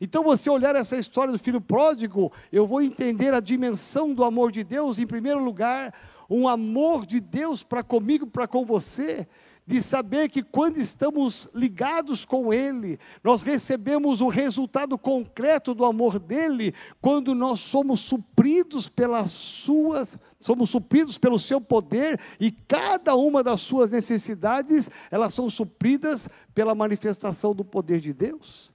Então, 0.00 0.22
você 0.22 0.50
olhar 0.50 0.76
essa 0.76 0.96
história 0.96 1.32
do 1.32 1.38
filho 1.38 1.60
pródigo, 1.60 2.30
eu 2.52 2.66
vou 2.66 2.82
entender 2.82 3.32
a 3.32 3.40
dimensão 3.40 4.12
do 4.12 4.24
amor 4.24 4.52
de 4.52 4.62
Deus, 4.62 4.98
em 4.98 5.06
primeiro 5.06 5.42
lugar, 5.42 5.94
um 6.28 6.48
amor 6.48 7.06
de 7.06 7.20
Deus 7.20 7.62
para 7.62 7.82
comigo, 7.82 8.26
para 8.26 8.46
com 8.46 8.64
você, 8.64 9.26
de 9.66 9.82
saber 9.82 10.28
que 10.28 10.44
quando 10.44 10.78
estamos 10.78 11.48
ligados 11.52 12.24
com 12.24 12.54
Ele, 12.54 13.00
nós 13.22 13.42
recebemos 13.42 14.20
o 14.20 14.28
resultado 14.28 14.96
concreto 14.96 15.74
do 15.74 15.84
amor 15.84 16.20
dele, 16.20 16.72
quando 17.00 17.34
nós 17.34 17.58
somos 17.58 18.00
supridos 18.00 18.88
pelas 18.88 19.32
suas, 19.32 20.16
somos 20.38 20.70
supridos 20.70 21.18
pelo 21.18 21.38
seu 21.38 21.60
poder 21.60 22.20
e 22.38 22.52
cada 22.52 23.16
uma 23.16 23.42
das 23.42 23.60
suas 23.60 23.90
necessidades, 23.90 24.88
elas 25.10 25.34
são 25.34 25.50
supridas 25.50 26.28
pela 26.54 26.74
manifestação 26.74 27.52
do 27.52 27.64
poder 27.64 27.98
de 27.98 28.12
Deus. 28.12 28.72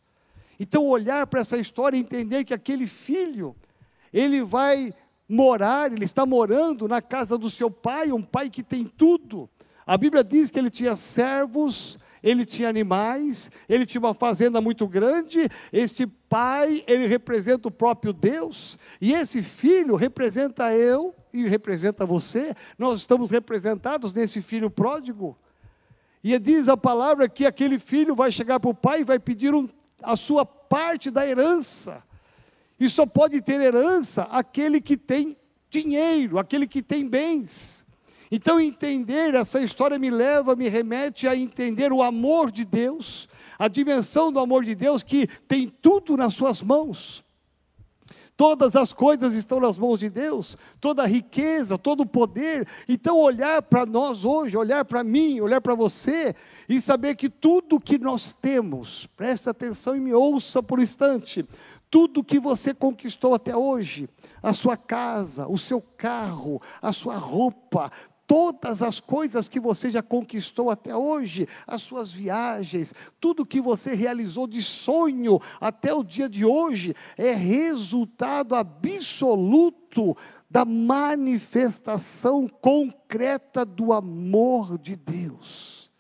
Então 0.60 0.86
olhar 0.86 1.26
para 1.26 1.40
essa 1.40 1.58
história 1.58 1.96
e 1.96 2.02
entender 2.02 2.44
que 2.44 2.54
aquele 2.54 2.86
filho, 2.86 3.56
ele 4.12 4.44
vai 4.44 4.94
morar, 5.32 5.92
ele 5.92 6.04
está 6.04 6.26
morando 6.26 6.88
na 6.88 7.02
casa 7.02 7.38
do 7.38 7.50
seu 7.50 7.72
pai, 7.72 8.12
um 8.12 8.22
pai 8.22 8.50
que 8.50 8.62
tem 8.62 8.84
tudo. 8.84 9.50
A 9.88 9.98
Bíblia 9.98 10.24
diz 10.24 10.52
que 10.52 10.60
ele 10.60 10.70
tinha 10.70 10.96
servos, 10.96 11.98
ele 12.22 12.46
tinha 12.46 12.68
animais, 12.68 13.50
ele 13.68 13.86
tinha 13.86 14.02
uma 14.02 14.14
fazenda 14.14 14.60
muito 14.60 14.86
grande. 14.86 15.48
Este 15.72 16.06
pai, 16.06 16.84
ele 16.86 17.08
representa 17.08 17.70
o 17.70 17.72
próprio 17.72 18.12
Deus, 18.12 18.78
e 19.00 19.14
esse 19.14 19.42
filho 19.42 19.96
representa 19.96 20.74
eu 20.74 21.16
e 21.34 21.48
representa 21.48 22.06
você, 22.06 22.54
nós 22.78 23.00
estamos 23.00 23.32
representados 23.32 24.12
nesse 24.12 24.42
filho 24.42 24.70
pródigo. 24.70 25.38
E 26.22 26.38
diz 26.38 26.68
a 26.68 26.76
palavra 26.76 27.30
que 27.30 27.46
aquele 27.46 27.80
filho 27.80 28.14
vai 28.14 28.32
chegar 28.32 28.60
para 28.60 28.70
o 28.70 28.76
pai 28.76 29.02
e 29.02 29.06
vai 29.06 29.18
pedir 29.18 29.56
um, 29.56 29.68
a 30.04 30.16
sua 30.18 30.46
parte 30.46 31.10
da 31.10 31.26
herança. 31.26 32.04
E 32.82 32.90
só 32.90 33.06
pode 33.06 33.40
ter 33.44 33.62
herança 33.62 34.24
aquele 34.24 34.82
que 34.82 34.98
tem 34.98 35.38
dinheiro, 35.70 36.40
aquele 36.40 36.66
que 36.66 36.82
tem 36.82 37.08
bens. 37.08 37.86
Então, 38.32 38.60
entender 38.60 39.36
essa 39.36 39.62
história 39.62 40.00
me 40.00 40.10
leva, 40.10 40.56
me 40.56 40.68
remete 40.68 41.28
a 41.28 41.36
entender 41.36 41.94
o 41.94 42.02
amor 42.02 42.50
de 42.50 42.66
Deus, 42.66 43.30
a 43.60 43.68
dimensão 43.68 44.32
do 44.32 44.40
amor 44.40 44.66
de 44.66 44.74
Deus 44.74 45.04
que 45.04 45.28
tem 45.48 45.70
tudo 45.70 46.18
nas 46.18 46.34
suas 46.34 46.60
mãos. 46.60 47.24
Todas 48.36 48.76
as 48.76 48.92
coisas 48.92 49.36
estão 49.36 49.60
nas 49.60 49.78
mãos 49.78 50.00
de 50.00 50.10
Deus, 50.10 50.58
toda 50.80 51.04
a 51.04 51.08
riqueza, 51.08 51.78
todo 51.78 52.02
o 52.02 52.08
poder. 52.08 52.68
Então, 52.90 53.20
olhar 53.20 53.62
para 53.62 53.86
nós 53.86 54.26
hoje, 54.26 54.58
olhar 54.58 54.84
para 54.86 55.04
mim, 55.04 55.40
olhar 55.40 55.62
para 55.62 55.76
você 55.76 56.36
e 56.68 56.82
saber 56.82 57.16
que 57.16 57.30
tudo 57.30 57.80
que 57.80 58.00
nós 58.00 58.34
temos, 58.34 59.06
presta 59.16 59.52
atenção 59.52 59.96
e 59.96 60.00
me 60.00 60.12
ouça 60.12 60.64
por 60.64 60.80
um 60.80 60.82
instante, 60.82 61.46
tudo 61.92 62.24
que 62.24 62.40
você 62.40 62.74
conquistou 62.74 63.36
até 63.36 63.56
hoje, 63.56 64.10
a 64.42 64.54
sua 64.54 64.78
casa, 64.78 65.46
o 65.48 65.58
seu 65.58 65.82
carro, 65.82 66.62
a 66.82 66.94
sua 66.94 67.18
roupa, 67.18 67.92
todas 68.26 68.82
as 68.82 69.02
coisas 69.02 69.50
que 69.50 69.60
você 69.60 69.90
já 69.90 70.02
conquistou 70.02 70.72
até 70.72 70.96
hoje, 70.96 71.50
as 71.68 71.82
suas 71.82 72.10
viagens, 72.10 72.94
tudo 73.20 73.46
que 73.46 73.60
você 73.60 73.94
realizou 73.94 74.48
de 74.48 74.64
sonho 74.64 75.38
até 75.60 75.94
o 75.94 76.02
dia 76.02 76.30
de 76.30 76.46
hoje, 76.46 76.96
é 77.18 77.34
resultado 77.34 78.56
absoluto 78.56 80.16
da 80.50 80.64
manifestação 80.64 82.48
concreta 82.48 83.66
do 83.66 83.92
amor 83.92 84.78
de 84.78 84.96
Deus. 84.96 85.92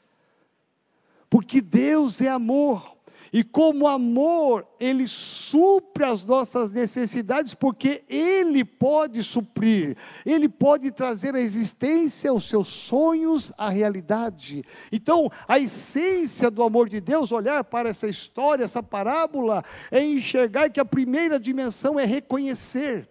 Porque 1.29 1.59
Deus 1.59 2.21
é 2.21 2.29
amor. 2.29 3.00
E 3.33 3.43
como 3.43 3.87
amor, 3.87 4.67
Ele 4.79 5.07
supre 5.07 6.03
as 6.03 6.25
nossas 6.25 6.73
necessidades, 6.73 7.53
porque 7.53 8.03
Ele 8.09 8.65
pode 8.65 9.23
suprir, 9.23 9.95
Ele 10.25 10.49
pode 10.49 10.91
trazer 10.91 11.33
à 11.35 11.39
existência 11.39 12.33
os 12.33 12.43
seus 12.43 12.67
sonhos 12.67 13.53
à 13.57 13.69
realidade. 13.69 14.63
Então, 14.91 15.29
a 15.47 15.57
essência 15.57 16.51
do 16.51 16.61
amor 16.61 16.89
de 16.89 16.99
Deus, 16.99 17.31
olhar 17.31 17.63
para 17.63 17.89
essa 17.89 18.07
história, 18.07 18.65
essa 18.65 18.83
parábola, 18.83 19.63
é 19.89 20.03
enxergar 20.03 20.69
que 20.69 20.79
a 20.79 20.85
primeira 20.85 21.39
dimensão 21.39 21.99
é 21.99 22.05
reconhecer 22.05 23.07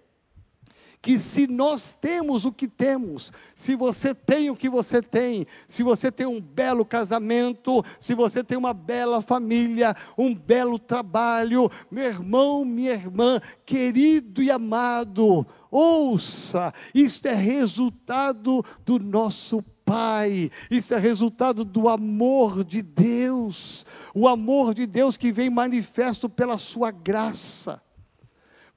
que 1.02 1.18
se 1.18 1.46
nós 1.46 1.92
temos 1.92 2.44
o 2.44 2.52
que 2.52 2.68
temos, 2.68 3.32
se 3.54 3.74
você 3.74 4.14
tem 4.14 4.50
o 4.50 4.56
que 4.56 4.68
você 4.68 5.00
tem, 5.00 5.46
se 5.66 5.82
você 5.82 6.12
tem 6.12 6.26
um 6.26 6.40
belo 6.40 6.84
casamento, 6.84 7.82
se 7.98 8.14
você 8.14 8.44
tem 8.44 8.58
uma 8.58 8.74
bela 8.74 9.22
família, 9.22 9.94
um 10.16 10.34
belo 10.34 10.78
trabalho, 10.78 11.70
meu 11.90 12.04
irmão, 12.04 12.64
minha 12.64 12.92
irmã, 12.92 13.40
querido 13.64 14.42
e 14.42 14.50
amado, 14.50 15.46
ouça, 15.70 16.72
isto 16.94 17.26
é 17.26 17.34
resultado 17.34 18.64
do 18.84 18.98
nosso 18.98 19.62
Pai, 19.82 20.52
isso 20.70 20.94
é 20.94 20.98
resultado 21.00 21.64
do 21.64 21.88
amor 21.88 22.62
de 22.62 22.80
Deus, 22.80 23.84
o 24.14 24.28
amor 24.28 24.72
de 24.72 24.86
Deus 24.86 25.16
que 25.16 25.32
vem 25.32 25.50
manifesto 25.50 26.28
pela 26.28 26.58
Sua 26.58 26.92
graça 26.92 27.82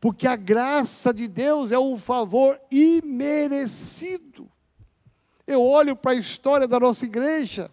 porque 0.03 0.27
a 0.27 0.35
graça 0.35 1.13
de 1.13 1.29
Deus 1.29 1.71
é 1.71 1.79
um 1.79 1.97
favor 1.97 2.59
imerecido. 2.69 4.51
Eu 5.47 5.63
olho 5.63 5.95
para 5.95 6.11
a 6.11 6.15
história 6.15 6.67
da 6.67 6.77
nossa 6.77 7.05
igreja 7.05 7.71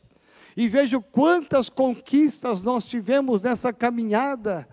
e 0.57 0.69
vejo 0.69 1.03
quantas 1.03 1.69
conquistas 1.69 2.62
nós 2.62 2.85
tivemos 2.85 3.43
nessa 3.43 3.73
caminhada. 3.73 4.69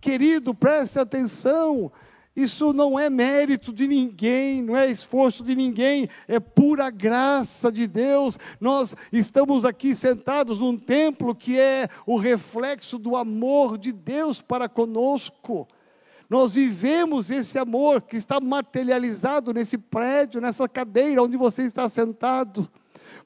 Querido, 0.00 0.54
preste 0.54 1.00
atenção, 1.00 1.90
isso 2.36 2.72
não 2.72 2.96
é 2.96 3.10
mérito 3.10 3.72
de 3.72 3.88
ninguém, 3.88 4.62
não 4.62 4.76
é 4.76 4.88
esforço 4.88 5.42
de 5.42 5.56
ninguém, 5.56 6.08
é 6.28 6.38
pura 6.38 6.90
graça 6.90 7.72
de 7.72 7.88
Deus. 7.88 8.38
Nós 8.60 8.94
estamos 9.12 9.64
aqui 9.64 9.96
sentados 9.96 10.60
num 10.60 10.78
templo 10.78 11.34
que 11.34 11.58
é 11.58 11.88
o 12.06 12.16
reflexo 12.16 13.00
do 13.00 13.16
amor 13.16 13.78
de 13.78 13.90
Deus 13.90 14.40
para 14.40 14.68
conosco. 14.68 15.66
Nós 16.28 16.52
vivemos 16.52 17.30
esse 17.30 17.58
amor 17.58 18.02
que 18.02 18.16
está 18.16 18.40
materializado 18.40 19.52
nesse 19.52 19.76
prédio, 19.76 20.40
nessa 20.40 20.68
cadeira 20.68 21.22
onde 21.22 21.36
você 21.36 21.64
está 21.64 21.88
sentado, 21.88 22.68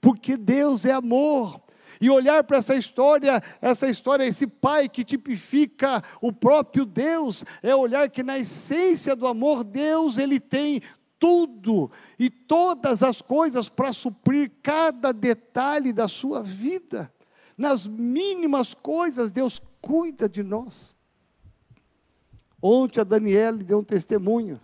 porque 0.01 0.37
Deus 0.37 0.85
é 0.85 0.93
amor. 0.93 1.61
E 2.01 2.09
olhar 2.11 2.45
para 2.45 2.59
essa 2.59 2.77
história, 2.77 3.43
essa 3.61 3.89
história, 3.89 4.25
esse 4.25 4.47
pai 4.47 4.89
que 4.89 5.05
tipifica 5.05 6.03
o 6.21 6.33
próprio 6.33 6.85
Deus, 6.85 7.45
é 7.61 7.75
olhar 7.75 8.09
que 8.09 8.23
na 8.23 8.39
essência 8.39 9.17
do 9.17 9.27
amor, 9.27 9.65
Deus, 9.65 10.17
ele 10.17 10.39
tem 10.39 10.81
tudo 11.19 11.91
e 12.19 12.31
todas 12.31 13.03
as 13.03 13.21
coisas 13.21 13.69
para 13.69 13.93
suprir 13.93 14.53
cada 14.63 15.13
detalhe 15.13 15.93
da 15.93 16.07
sua 16.07 16.43
vida. 16.43 17.13
Nas 17.57 17.89
mínimas 17.89 18.73
coisas, 18.75 19.33
Deus 19.33 19.61
cuida 19.81 20.29
de 20.29 20.45
nós. 20.45 20.95
Ontem 22.61 23.01
a 23.01 23.05
Daniela 23.05 23.59
deu 23.59 23.79
um 23.79 23.85
testemunho. 23.85 24.61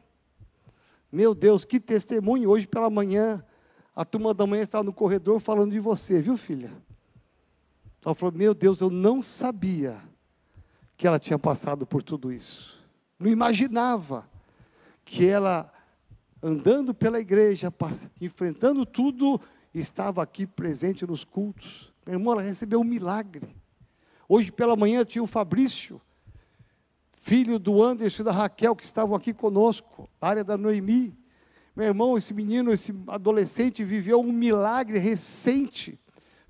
Meu 1.10 1.34
Deus, 1.34 1.64
que 1.64 1.78
testemunho! 1.78 2.50
Hoje 2.50 2.66
pela 2.66 2.90
manhã, 2.90 3.42
a 3.94 4.04
turma 4.04 4.34
da 4.34 4.46
manhã 4.46 4.62
estava 4.62 4.82
no 4.82 4.92
corredor 4.92 5.38
falando 5.38 5.70
de 5.70 5.78
você, 5.78 6.20
viu, 6.20 6.36
filha? 6.36 6.72
Ela 8.04 8.14
falou: 8.14 8.34
Meu 8.34 8.52
Deus, 8.52 8.80
eu 8.80 8.90
não 8.90 9.22
sabia 9.22 10.00
que 10.96 11.06
ela 11.06 11.18
tinha 11.18 11.38
passado 11.38 11.86
por 11.86 12.02
tudo 12.02 12.32
isso. 12.32 12.82
Não 13.18 13.30
imaginava 13.30 14.28
que 15.04 15.26
ela, 15.26 15.72
andando 16.42 16.92
pela 16.92 17.20
igreja, 17.20 17.72
enfrentando 18.20 18.84
tudo, 18.84 19.40
estava 19.72 20.20
aqui 20.22 20.46
presente 20.46 21.06
nos 21.06 21.24
cultos. 21.24 21.92
Meu 22.04 22.16
irmão, 22.16 22.32
ela 22.34 22.42
recebeu 22.42 22.80
um 22.80 22.84
milagre. 22.84 23.54
Hoje 24.28 24.50
pela 24.50 24.74
manhã 24.74 25.04
tinha 25.04 25.22
o 25.22 25.28
Fabrício 25.28 26.00
filho 27.24 27.58
do 27.58 27.82
Anderson 27.82 28.20
e 28.20 28.24
da 28.26 28.32
Raquel, 28.32 28.76
que 28.76 28.84
estavam 28.84 29.16
aqui 29.16 29.32
conosco, 29.32 30.06
área 30.20 30.44
da 30.44 30.58
Noemi. 30.58 31.16
Meu 31.74 31.86
irmão, 31.86 32.18
esse 32.18 32.34
menino, 32.34 32.70
esse 32.70 32.94
adolescente 33.08 33.82
viveu 33.82 34.20
um 34.20 34.30
milagre 34.30 34.98
recente. 34.98 35.98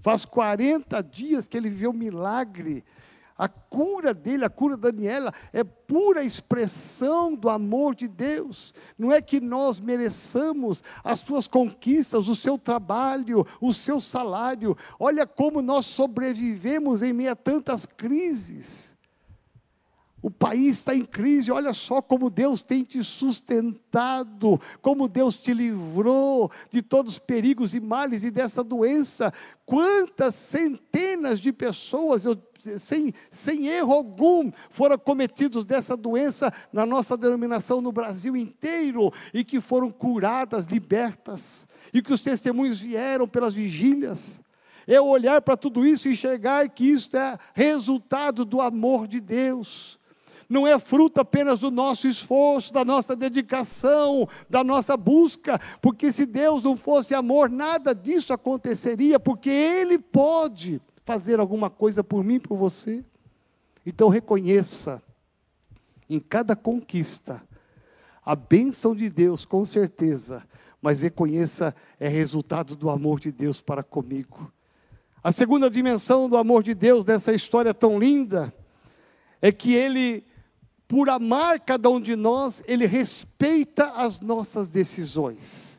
Faz 0.01 0.25
40 0.25 1.01
dias 1.01 1.47
que 1.47 1.57
ele 1.57 1.69
viveu 1.71 1.91
um 1.91 1.95
milagre. 1.95 2.85
A 3.39 3.49
cura 3.49 4.13
dele, 4.13 4.45
a 4.45 4.51
cura 4.51 4.77
da 4.77 4.91
Daniela, 4.91 5.33
é 5.53 5.63
pura 5.63 6.25
expressão 6.25 7.37
do 7.37 7.49
amor 7.49 7.95
de 7.95 8.09
Deus. 8.09 8.75
Não 8.99 9.13
é 9.13 9.23
que 9.23 9.41
nós 9.41 9.79
mereçamos 9.79 10.83
as 11.05 11.21
suas 11.21 11.47
conquistas, 11.47 12.27
o 12.27 12.35
seu 12.35 12.59
trabalho, 12.59 13.47
o 13.61 13.73
seu 13.73 14.01
salário. 14.01 14.77
Olha 14.99 15.25
como 15.25 15.63
nós 15.63 15.87
sobrevivemos 15.87 17.01
em 17.01 17.13
meio 17.13 17.31
a 17.31 17.37
tantas 17.37 17.87
crises. 17.87 18.94
O 20.25 20.31
país 20.31 20.79
está 20.79 20.95
em 20.95 21.05
crise, 21.05 21.53
olha 21.53 21.75
só 21.75 22.01
como 22.01 22.31
Deus 22.31 22.63
tem 22.63 22.83
te 22.83 23.05
sustentado, 23.05 24.59
como 24.81 25.07
Deus 25.07 25.37
te 25.37 25.53
livrou 25.53 26.51
de 26.71 26.81
todos 26.81 27.13
os 27.13 27.19
perigos 27.19 27.75
e 27.75 27.79
males 27.79 28.25
e 28.25 28.31
dessa 28.31 28.65
doença. 28.65 29.31
Quantas 29.67 30.35
centenas 30.35 31.39
de 31.39 31.53
pessoas, 31.53 32.25
eu, 32.25 32.39
sem, 32.79 33.13
sem 33.31 33.67
erro 33.69 33.93
algum, 33.93 34.51
foram 34.71 34.97
cometidos 34.97 35.63
dessa 35.63 35.95
doença 35.95 36.51
na 36.73 36.87
nossa 36.87 37.19
denominação 37.19 37.83
no 37.83 37.93
Brasil 37.93 38.35
inteiro 38.35 39.13
e 39.35 39.45
que 39.45 39.61
foram 39.61 39.91
curadas, 39.91 40.65
libertas, 40.65 41.69
e 41.93 42.01
que 42.01 42.15
os 42.15 42.23
testemunhos 42.23 42.81
vieram 42.81 43.29
pelas 43.29 43.53
vigílias 43.53 44.43
é 44.87 44.99
olhar 44.99 45.43
para 45.43 45.57
tudo 45.57 45.87
isso 45.87 46.09
e 46.09 46.13
enxergar 46.13 46.67
que 46.71 46.85
isso 46.85 47.15
é 47.15 47.39
resultado 47.55 48.43
do 48.43 48.63
amor 48.63 49.07
de 49.07 49.21
Deus 49.21 49.99
não 50.49 50.67
é 50.67 50.79
fruto 50.79 51.21
apenas 51.21 51.61
do 51.61 51.71
nosso 51.71 52.07
esforço, 52.07 52.73
da 52.73 52.85
nossa 52.85 53.17
dedicação, 53.17 54.29
da 54.49 54.63
nossa 54.63 54.97
busca, 54.97 55.59
porque 55.81 56.13
se 56.13 56.27
Deus 56.27 56.63
não 56.63 56.77
fosse 56.77 57.15
amor, 57.15 57.49
nada 57.49 57.95
disso 57.95 58.33
aconteceria, 58.33 59.19
porque 59.19 59.51
Ele 59.51 59.99
pode 59.99 60.81
fazer 61.05 61.39
alguma 61.39 61.69
coisa 61.69 62.03
por 62.03 62.25
mim, 62.25 62.41
por 62.41 62.57
você. 62.57 63.05
Então 63.85 64.09
reconheça 64.09 65.03
em 66.09 66.19
cada 66.19 66.57
conquista 66.57 67.43
a 68.25 68.35
bênção 68.35 68.95
de 68.95 69.11
Deus, 69.11 69.45
com 69.45 69.65
certeza, 69.67 70.43
mas 70.81 71.03
reconheça 71.03 71.75
é 72.01 72.09
resultado 72.09 72.75
do 72.75 72.89
amor 72.89 73.21
de 73.21 73.31
Deus 73.31 73.61
para 73.61 73.83
comigo. 73.83 74.51
A 75.23 75.33
segunda 75.33 75.71
dimensão 75.71 76.29
do 76.29 76.37
amor 76.37 76.63
de 76.63 76.75
Deus 76.75 77.07
nessa 77.07 77.33
história 77.33 77.73
tão 77.73 77.99
linda 77.99 78.53
é 79.41 79.53
que 79.53 79.75
Ele 79.75 80.25
por 80.87 81.09
amar 81.09 81.61
cada 81.61 81.89
um 81.89 82.01
de 82.01 82.15
nós, 82.17 82.63
Ele 82.67 82.87
respeita 82.87 83.93
as 83.93 84.21
nossas 84.21 84.69
decisões. 84.69 85.75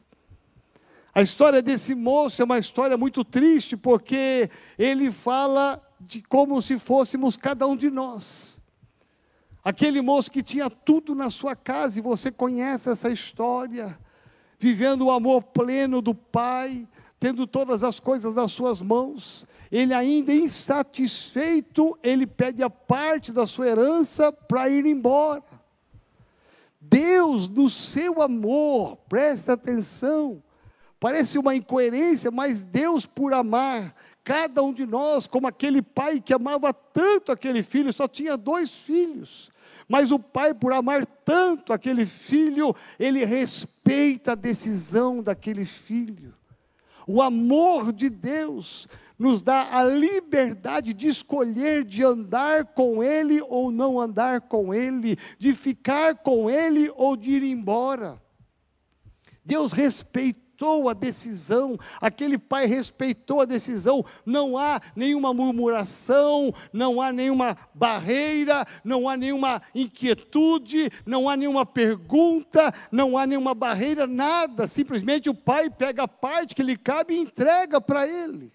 A 1.15 1.21
história 1.21 1.61
desse 1.61 1.95
moço 1.95 2.41
é 2.41 2.45
uma 2.45 2.59
história 2.59 2.97
muito 2.97 3.23
triste, 3.23 3.77
porque 3.77 4.49
ele 4.77 5.09
fala 5.13 5.81
de 5.97 6.21
como 6.21 6.61
se 6.61 6.77
fôssemos 6.77 7.37
cada 7.37 7.65
um 7.65 7.73
de 7.73 7.89
nós. 7.89 8.59
Aquele 9.63 10.01
moço 10.01 10.29
que 10.29 10.43
tinha 10.43 10.69
tudo 10.69 11.15
na 11.15 11.29
sua 11.29 11.55
casa, 11.55 11.99
e 11.99 12.01
você 12.01 12.29
conhece 12.29 12.89
essa 12.89 13.09
história, 13.09 13.97
vivendo 14.59 15.05
o 15.05 15.11
amor 15.11 15.41
pleno 15.41 16.01
do 16.01 16.13
pai, 16.13 16.85
tendo 17.19 17.47
todas 17.47 17.83
as 17.83 17.99
coisas 17.99 18.35
nas 18.35 18.51
suas 18.51 18.81
mãos, 18.81 19.45
ele 19.71 19.93
ainda 19.93 20.33
insatisfeito, 20.33 21.97
ele 22.03 22.27
pede 22.27 22.61
a 22.61 22.69
parte 22.69 23.31
da 23.31 23.47
sua 23.47 23.67
herança 23.67 24.31
para 24.31 24.69
ir 24.69 24.85
embora. 24.85 25.43
Deus, 26.79 27.47
no 27.47 27.69
seu 27.69 28.21
amor, 28.21 28.97
presta 29.09 29.53
atenção, 29.53 30.43
parece 30.99 31.37
uma 31.37 31.55
incoerência, 31.55 32.29
mas 32.29 32.61
Deus, 32.61 33.05
por 33.05 33.33
amar 33.33 33.95
cada 34.23 34.61
um 34.61 34.73
de 34.73 34.85
nós, 34.85 35.27
como 35.27 35.47
aquele 35.47 35.81
pai 35.81 36.19
que 36.19 36.33
amava 36.33 36.73
tanto 36.73 37.31
aquele 37.31 37.63
filho, 37.63 37.93
só 37.93 38.07
tinha 38.07 38.37
dois 38.37 38.71
filhos. 38.71 39.51
Mas 39.87 40.11
o 40.11 40.17
pai, 40.17 40.53
por 40.53 40.73
amar 40.73 41.05
tanto 41.05 41.71
aquele 41.71 42.05
filho, 42.05 42.75
ele 42.99 43.23
respeita 43.23 44.31
a 44.31 44.35
decisão 44.35 45.21
daquele 45.21 45.65
filho. 45.65 46.33
O 47.07 47.21
amor 47.21 47.93
de 47.93 48.09
Deus 48.09 48.87
nos 49.17 49.41
dá 49.41 49.77
a 49.77 49.83
liberdade 49.83 50.93
de 50.93 51.07
escolher 51.07 51.83
de 51.83 52.03
andar 52.03 52.65
com 52.65 53.03
Ele 53.03 53.41
ou 53.47 53.71
não 53.71 53.99
andar 53.99 54.41
com 54.41 54.73
Ele, 54.73 55.17
de 55.39 55.53
ficar 55.53 56.15
com 56.15 56.49
Ele 56.49 56.91
ou 56.95 57.15
de 57.15 57.31
ir 57.31 57.43
embora. 57.43 58.21
Deus 59.43 59.71
respeita 59.71 60.44
respeitou 60.55 60.89
a 60.89 60.93
decisão, 60.93 61.77
aquele 61.99 62.37
pai 62.37 62.65
respeitou 62.65 63.41
a 63.41 63.45
decisão, 63.45 64.05
não 64.25 64.57
há 64.57 64.81
nenhuma 64.95 65.33
murmuração, 65.33 66.53
não 66.71 67.01
há 67.01 67.11
nenhuma 67.11 67.57
barreira, 67.73 68.65
não 68.83 69.09
há 69.09 69.17
nenhuma 69.17 69.61
inquietude, 69.73 70.89
não 71.05 71.27
há 71.27 71.35
nenhuma 71.35 71.65
pergunta, 71.65 72.73
não 72.91 73.17
há 73.17 73.27
nenhuma 73.27 73.53
barreira, 73.53 74.07
nada, 74.07 74.65
simplesmente 74.65 75.29
o 75.29 75.33
pai 75.33 75.69
pega 75.69 76.03
a 76.03 76.07
parte 76.07 76.55
que 76.55 76.63
lhe 76.63 76.77
cabe 76.77 77.15
e 77.15 77.19
entrega 77.19 77.81
para 77.81 78.07
ele. 78.07 78.51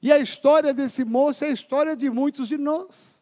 E 0.00 0.12
a 0.12 0.18
história 0.18 0.72
desse 0.72 1.04
moço 1.04 1.44
é 1.44 1.48
a 1.48 1.52
história 1.52 1.96
de 1.96 2.08
muitos 2.08 2.46
de 2.46 2.56
nós, 2.56 3.20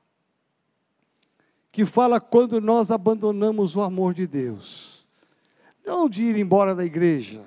que 1.73 1.87
fala 1.87 2.21
quando 2.21 2.61
nós 2.61 2.91
abandonamos 2.91 3.77
o 3.77 3.81
amor 3.81 4.13
de 4.13 4.27
Deus 4.27 4.96
não 5.87 6.09
de 6.09 6.25
ir 6.25 6.37
embora 6.37 6.75
da 6.75 6.85
igreja, 6.85 7.45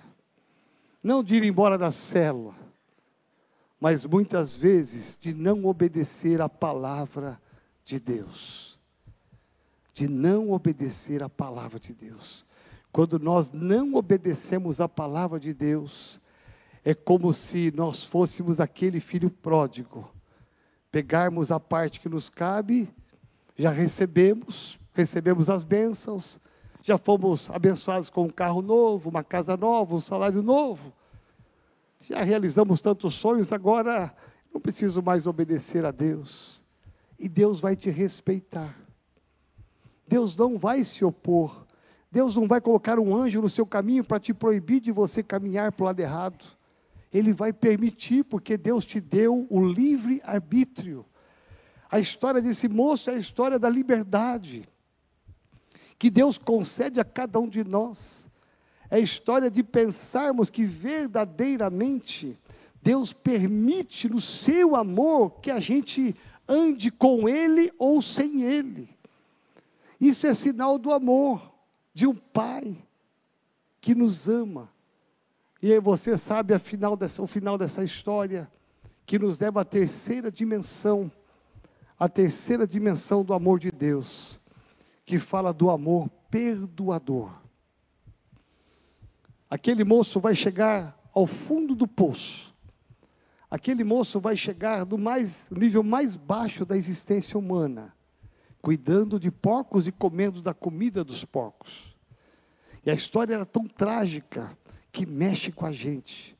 não 1.03 1.21
de 1.21 1.35
ir 1.35 1.43
embora 1.43 1.77
da 1.77 1.91
célula, 1.91 2.55
mas 3.79 4.05
muitas 4.05 4.55
vezes 4.55 5.17
de 5.19 5.33
não 5.33 5.65
obedecer 5.65 6.41
a 6.41 6.47
palavra 6.47 7.39
de 7.83 7.99
Deus. 7.99 8.79
De 9.93 10.07
não 10.07 10.51
obedecer 10.51 11.21
a 11.21 11.29
palavra 11.29 11.79
de 11.79 11.93
Deus. 11.93 12.45
Quando 12.91 13.19
nós 13.19 13.51
não 13.51 13.95
obedecemos 13.95 14.79
a 14.79 14.87
palavra 14.87 15.39
de 15.39 15.53
Deus, 15.53 16.21
é 16.83 16.93
como 16.93 17.33
se 17.33 17.71
nós 17.75 18.03
fôssemos 18.03 18.59
aquele 18.59 18.99
filho 18.99 19.29
pródigo, 19.29 20.09
pegarmos 20.91 21.51
a 21.51 21.59
parte 21.59 21.99
que 21.99 22.09
nos 22.09 22.29
cabe, 22.29 22.89
já 23.57 23.69
recebemos, 23.69 24.79
recebemos 24.93 25.49
as 25.49 25.63
bênçãos, 25.63 26.39
já 26.81 26.97
fomos 26.97 27.49
abençoados 27.49 28.09
com 28.09 28.23
um 28.23 28.29
carro 28.29 28.61
novo, 28.61 29.09
uma 29.09 29.23
casa 29.23 29.57
nova, 29.57 29.95
um 29.95 29.99
salário 29.99 30.41
novo. 30.41 30.93
Já 32.01 32.23
realizamos 32.23 32.79
tantos 32.79 33.15
sonhos, 33.15 33.51
agora 33.51 34.13
não 34.53 34.61
preciso 34.61 35.01
mais 35.01 35.27
obedecer 35.27 35.85
a 35.85 35.91
Deus. 35.91 36.63
E 37.19 37.27
Deus 37.27 37.59
vai 37.59 37.75
te 37.75 37.89
respeitar. 37.89 38.75
Deus 40.07 40.35
não 40.35 40.57
vai 40.57 40.85
se 40.85 41.03
opor. 41.03 41.67
Deus 42.09 42.35
não 42.35 42.47
vai 42.47 42.61
colocar 42.61 42.97
um 42.97 43.15
anjo 43.15 43.41
no 43.41 43.49
seu 43.49 43.65
caminho 43.65 44.03
para 44.03 44.19
te 44.19 44.33
proibir 44.33 44.79
de 44.79 44.91
você 44.91 45.21
caminhar 45.21 45.73
para 45.73 45.83
o 45.83 45.85
lado 45.85 45.99
errado. 45.99 46.45
Ele 47.13 47.33
vai 47.33 47.51
permitir, 47.51 48.23
porque 48.23 48.55
Deus 48.55 48.85
te 48.85 49.01
deu 49.01 49.45
o 49.49 49.61
livre 49.61 50.21
arbítrio. 50.23 51.05
A 51.91 51.99
história 51.99 52.41
desse 52.41 52.69
moço 52.69 53.09
é 53.09 53.15
a 53.15 53.19
história 53.19 53.59
da 53.59 53.69
liberdade 53.69 54.67
que 55.99 56.09
Deus 56.09 56.37
concede 56.37 57.01
a 57.01 57.03
cada 57.03 57.41
um 57.41 57.47
de 57.47 57.61
nós. 57.61 58.29
É 58.89 58.95
a 58.95 58.99
história 58.99 59.51
de 59.51 59.61
pensarmos 59.61 60.49
que 60.49 60.63
verdadeiramente 60.63 62.39
Deus 62.81 63.11
permite 63.11 64.07
no 64.07 64.21
seu 64.21 64.77
amor 64.77 65.41
que 65.41 65.51
a 65.51 65.59
gente 65.59 66.15
ande 66.47 66.89
com 66.89 67.27
Ele 67.27 67.71
ou 67.77 68.01
sem 68.01 68.43
Ele. 68.43 68.89
Isso 69.99 70.25
é 70.25 70.33
sinal 70.33 70.79
do 70.79 70.93
amor 70.93 71.53
de 71.93 72.07
um 72.07 72.15
Pai 72.15 72.77
que 73.81 73.93
nos 73.93 74.29
ama. 74.29 74.71
E 75.61 75.73
aí 75.73 75.79
você 75.79 76.17
sabe 76.17 76.57
final 76.57 76.95
dessa, 76.95 77.21
o 77.21 77.27
final 77.27 77.57
dessa 77.57 77.83
história, 77.83 78.49
que 79.05 79.19
nos 79.19 79.39
leva 79.39 79.61
à 79.61 79.65
terceira 79.65 80.31
dimensão, 80.31 81.11
a 81.99 82.07
terceira 82.07 82.65
dimensão 82.65 83.25
do 83.25 83.33
amor 83.33 83.59
de 83.59 83.69
Deus 83.69 84.38
que 85.09 85.17
fala 85.17 85.51
do 85.51 85.71
amor 85.71 86.07
perdoador. 86.29 87.31
Aquele 89.49 89.83
moço 89.83 90.19
vai 90.19 90.35
chegar 90.35 90.95
ao 91.11 91.25
fundo 91.25 91.73
do 91.73 91.87
poço. 91.87 92.53
Aquele 93.49 93.83
moço 93.83 94.19
vai 94.19 94.35
chegar 94.35 94.85
no 94.85 94.99
mais, 94.99 95.49
nível 95.49 95.81
mais 95.81 96.15
baixo 96.15 96.63
da 96.63 96.77
existência 96.77 97.39
humana, 97.39 97.91
cuidando 98.61 99.19
de 99.19 99.31
porcos 99.31 99.87
e 99.87 99.91
comendo 99.91 100.43
da 100.43 100.53
comida 100.53 101.03
dos 101.03 101.25
porcos. 101.25 101.97
E 102.85 102.91
a 102.91 102.93
história 102.93 103.33
era 103.33 103.47
tão 103.47 103.65
trágica 103.65 104.55
que 104.91 105.07
mexe 105.07 105.51
com 105.51 105.65
a 105.65 105.73
gente. 105.73 106.37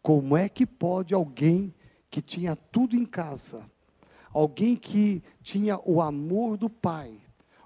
Como 0.00 0.36
é 0.36 0.48
que 0.48 0.64
pode 0.64 1.12
alguém 1.12 1.74
que 2.08 2.22
tinha 2.22 2.54
tudo 2.54 2.94
em 2.94 3.04
casa, 3.04 3.68
alguém 4.32 4.76
que 4.76 5.24
tinha 5.42 5.76
o 5.84 6.00
amor 6.00 6.56
do 6.56 6.70
Pai, 6.70 7.21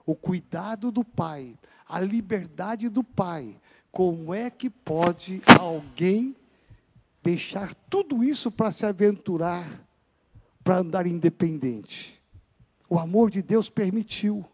o 0.06 0.14
cuidado 0.14 0.92
do 0.92 1.04
pai, 1.04 1.58
a 1.86 2.00
liberdade 2.00 2.88
do 2.88 3.02
pai. 3.02 3.60
Como 3.90 4.32
é 4.32 4.48
que 4.48 4.70
pode 4.70 5.42
alguém 5.58 6.36
deixar 7.22 7.74
tudo 7.90 8.22
isso 8.22 8.50
para 8.50 8.70
se 8.70 8.86
aventurar, 8.86 9.68
para 10.62 10.78
andar 10.78 11.06
independente? 11.08 12.22
O 12.88 13.00
amor 13.00 13.30
de 13.30 13.42
Deus 13.42 13.68
permitiu, 13.68 14.46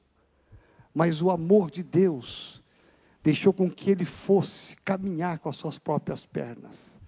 mas 0.95 1.21
o 1.21 1.31
amor 1.31 1.71
de 1.71 1.83
Deus 1.83 2.63
deixou 3.23 3.53
com 3.53 3.71
que 3.71 3.91
ele 3.91 4.07
fosse 4.07 4.75
caminhar 4.77 5.39
com 5.39 5.51
as 5.51 5.57
suas 5.57 5.79
próprias 5.79 6.25
pernas. 6.25 6.99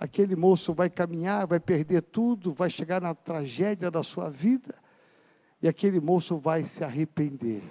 Aquele 0.00 0.34
moço 0.34 0.72
vai 0.72 0.90
caminhar, 0.90 1.46
vai 1.46 1.60
perder 1.60 2.02
tudo, 2.02 2.52
vai 2.52 2.68
chegar 2.68 3.00
na 3.00 3.14
tragédia 3.14 3.90
da 3.90 4.02
sua 4.02 4.28
vida, 4.28 4.74
e 5.64 5.68
aquele 5.68 5.98
moço 5.98 6.36
vai 6.36 6.60
se 6.66 6.84
arrepender. 6.84 7.62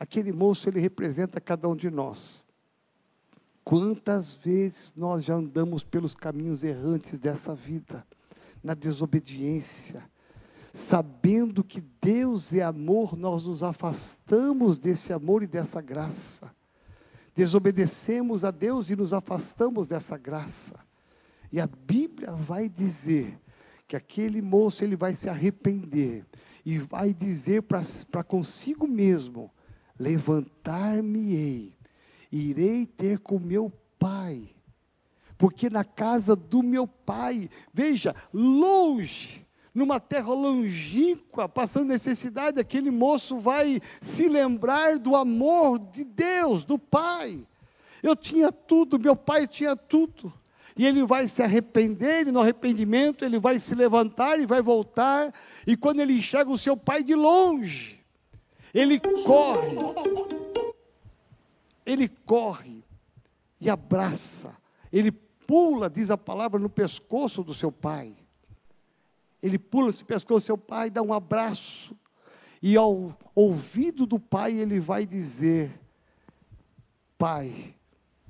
Aquele 0.00 0.32
moço, 0.32 0.68
ele 0.68 0.80
representa 0.80 1.40
cada 1.40 1.68
um 1.68 1.76
de 1.76 1.88
nós. 1.88 2.44
Quantas 3.62 4.34
vezes 4.34 4.92
nós 4.96 5.22
já 5.22 5.34
andamos 5.34 5.84
pelos 5.84 6.12
caminhos 6.12 6.64
errantes 6.64 7.20
dessa 7.20 7.54
vida, 7.54 8.04
na 8.64 8.74
desobediência, 8.74 10.10
sabendo 10.72 11.62
que 11.62 11.80
Deus 12.02 12.52
é 12.52 12.62
amor, 12.62 13.16
nós 13.16 13.44
nos 13.44 13.62
afastamos 13.62 14.76
desse 14.76 15.12
amor 15.12 15.44
e 15.44 15.46
dessa 15.46 15.80
graça. 15.80 16.52
Desobedecemos 17.32 18.44
a 18.44 18.50
Deus 18.50 18.90
e 18.90 18.96
nos 18.96 19.14
afastamos 19.14 19.86
dessa 19.86 20.18
graça. 20.18 20.74
E 21.52 21.60
a 21.60 21.66
Bíblia 21.68 22.32
vai 22.32 22.68
dizer 22.68 23.38
que 23.86 23.94
aquele 23.94 24.42
moço 24.42 24.82
ele 24.82 24.96
vai 24.96 25.14
se 25.14 25.28
arrepender 25.28 26.26
e 26.66 26.78
vai 26.78 27.14
dizer 27.14 27.62
para 27.62 28.24
consigo 28.24 28.88
mesmo: 28.88 29.52
Levantar-me-ei, 29.96 31.72
irei 32.30 32.84
ter 32.84 33.20
com 33.20 33.38
meu 33.38 33.72
pai, 33.96 34.50
porque 35.38 35.70
na 35.70 35.84
casa 35.84 36.34
do 36.34 36.64
meu 36.64 36.88
pai, 36.88 37.48
veja, 37.72 38.16
longe, 38.34 39.46
numa 39.72 40.00
terra 40.00 40.34
longínqua, 40.34 41.48
passando 41.48 41.86
necessidade, 41.86 42.58
aquele 42.58 42.90
moço 42.90 43.38
vai 43.38 43.80
se 44.00 44.28
lembrar 44.28 44.98
do 44.98 45.14
amor 45.14 45.78
de 45.78 46.02
Deus, 46.02 46.64
do 46.64 46.78
Pai. 46.78 47.46
Eu 48.02 48.16
tinha 48.16 48.50
tudo, 48.50 48.98
meu 48.98 49.14
pai 49.14 49.46
tinha 49.46 49.76
tudo 49.76 50.32
e 50.76 50.86
ele 50.86 51.04
vai 51.04 51.26
se 51.26 51.42
arrepender, 51.42 52.28
e 52.28 52.32
no 52.32 52.40
arrependimento 52.40 53.24
ele 53.24 53.38
vai 53.38 53.58
se 53.58 53.74
levantar 53.74 54.38
e 54.38 54.46
vai 54.46 54.60
voltar, 54.60 55.32
e 55.66 55.76
quando 55.76 56.00
ele 56.00 56.14
enxerga 56.14 56.50
o 56.50 56.58
seu 56.58 56.76
pai 56.76 57.02
de 57.02 57.14
longe, 57.14 58.04
ele 58.74 59.00
corre, 59.00 59.76
ele 61.84 62.08
corre, 62.08 62.84
e 63.60 63.70
abraça. 63.70 64.56
Ele 64.92 65.10
pula, 65.10 65.88
diz 65.88 66.10
a 66.10 66.16
palavra, 66.16 66.58
no 66.58 66.68
pescoço 66.68 67.42
do 67.42 67.54
seu 67.54 67.72
pai. 67.72 68.16
Ele 69.42 69.58
pula 69.58 69.88
no 69.88 70.04
pescoço 70.04 70.42
do 70.42 70.46
seu 70.46 70.58
pai, 70.58 70.90
dá 70.90 71.02
um 71.02 71.12
abraço. 71.12 71.96
E 72.62 72.76
ao 72.76 73.16
ouvido 73.34 74.06
do 74.06 74.18
pai, 74.18 74.52
ele 74.54 74.80
vai 74.80 75.06
dizer: 75.06 75.78
Pai, 77.18 77.74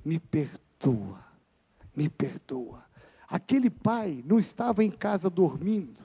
me 0.05 0.19
perdoa, 0.19 1.25
me 1.97 2.09
perdoa. 2.09 2.85
Aquele 3.29 3.71
pai 3.71 4.23
não 4.25 4.39
estava 4.39 4.85
em 4.85 4.91
casa 4.91 5.29
dormindo, 5.29 6.05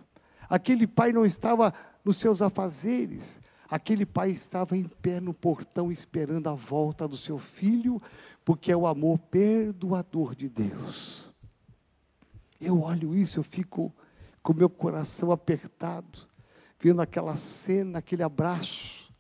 aquele 0.49 0.88
pai 0.88 1.12
não 1.12 1.25
estava 1.25 1.73
nos 2.04 2.17
seus 2.17 2.41
afazeres, 2.41 3.39
aquele 3.69 4.06
pai 4.06 4.32
estava 4.32 4.75
em 4.75 4.86
pé 4.86 5.19
no 5.19 5.34
portão 5.34 5.91
esperando 5.91 6.47
a 6.47 6.54
volta 6.54 7.08
do 7.08 7.15
seu 7.15 7.38
filho, 7.38 8.01
porque 8.43 8.71
é 8.71 8.75
o 8.75 8.88
amor 8.88 9.19
perdoador 9.19 10.34
de 10.34 10.49
Deus. 10.49 11.32
Eu 12.60 12.82
olho 12.82 13.15
isso, 13.15 13.39
eu 13.39 13.43
fico 13.43 13.93
com 14.41 14.54
meu 14.54 14.69
coração 14.69 15.32
apertado, 15.32 16.19
vendo 16.80 17.01
aquela 17.01 17.36
cena, 17.36 17.99
aquele 17.99 18.23
abraço, 18.23 19.12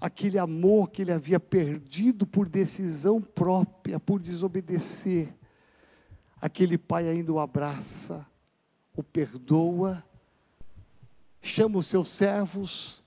aquele 0.00 0.38
amor 0.38 0.90
que 0.90 1.02
ele 1.02 1.12
havia 1.12 1.40
perdido 1.40 2.26
por 2.26 2.48
decisão 2.48 3.20
própria, 3.20 3.98
por 3.98 4.20
desobedecer. 4.20 5.34
Aquele 6.40 6.78
pai 6.78 7.08
ainda 7.08 7.32
o 7.32 7.40
abraça, 7.40 8.26
o 8.96 9.02
perdoa, 9.02 10.04
chama 11.42 11.78
os 11.78 11.86
seus 11.86 12.08
servos, 12.08 13.04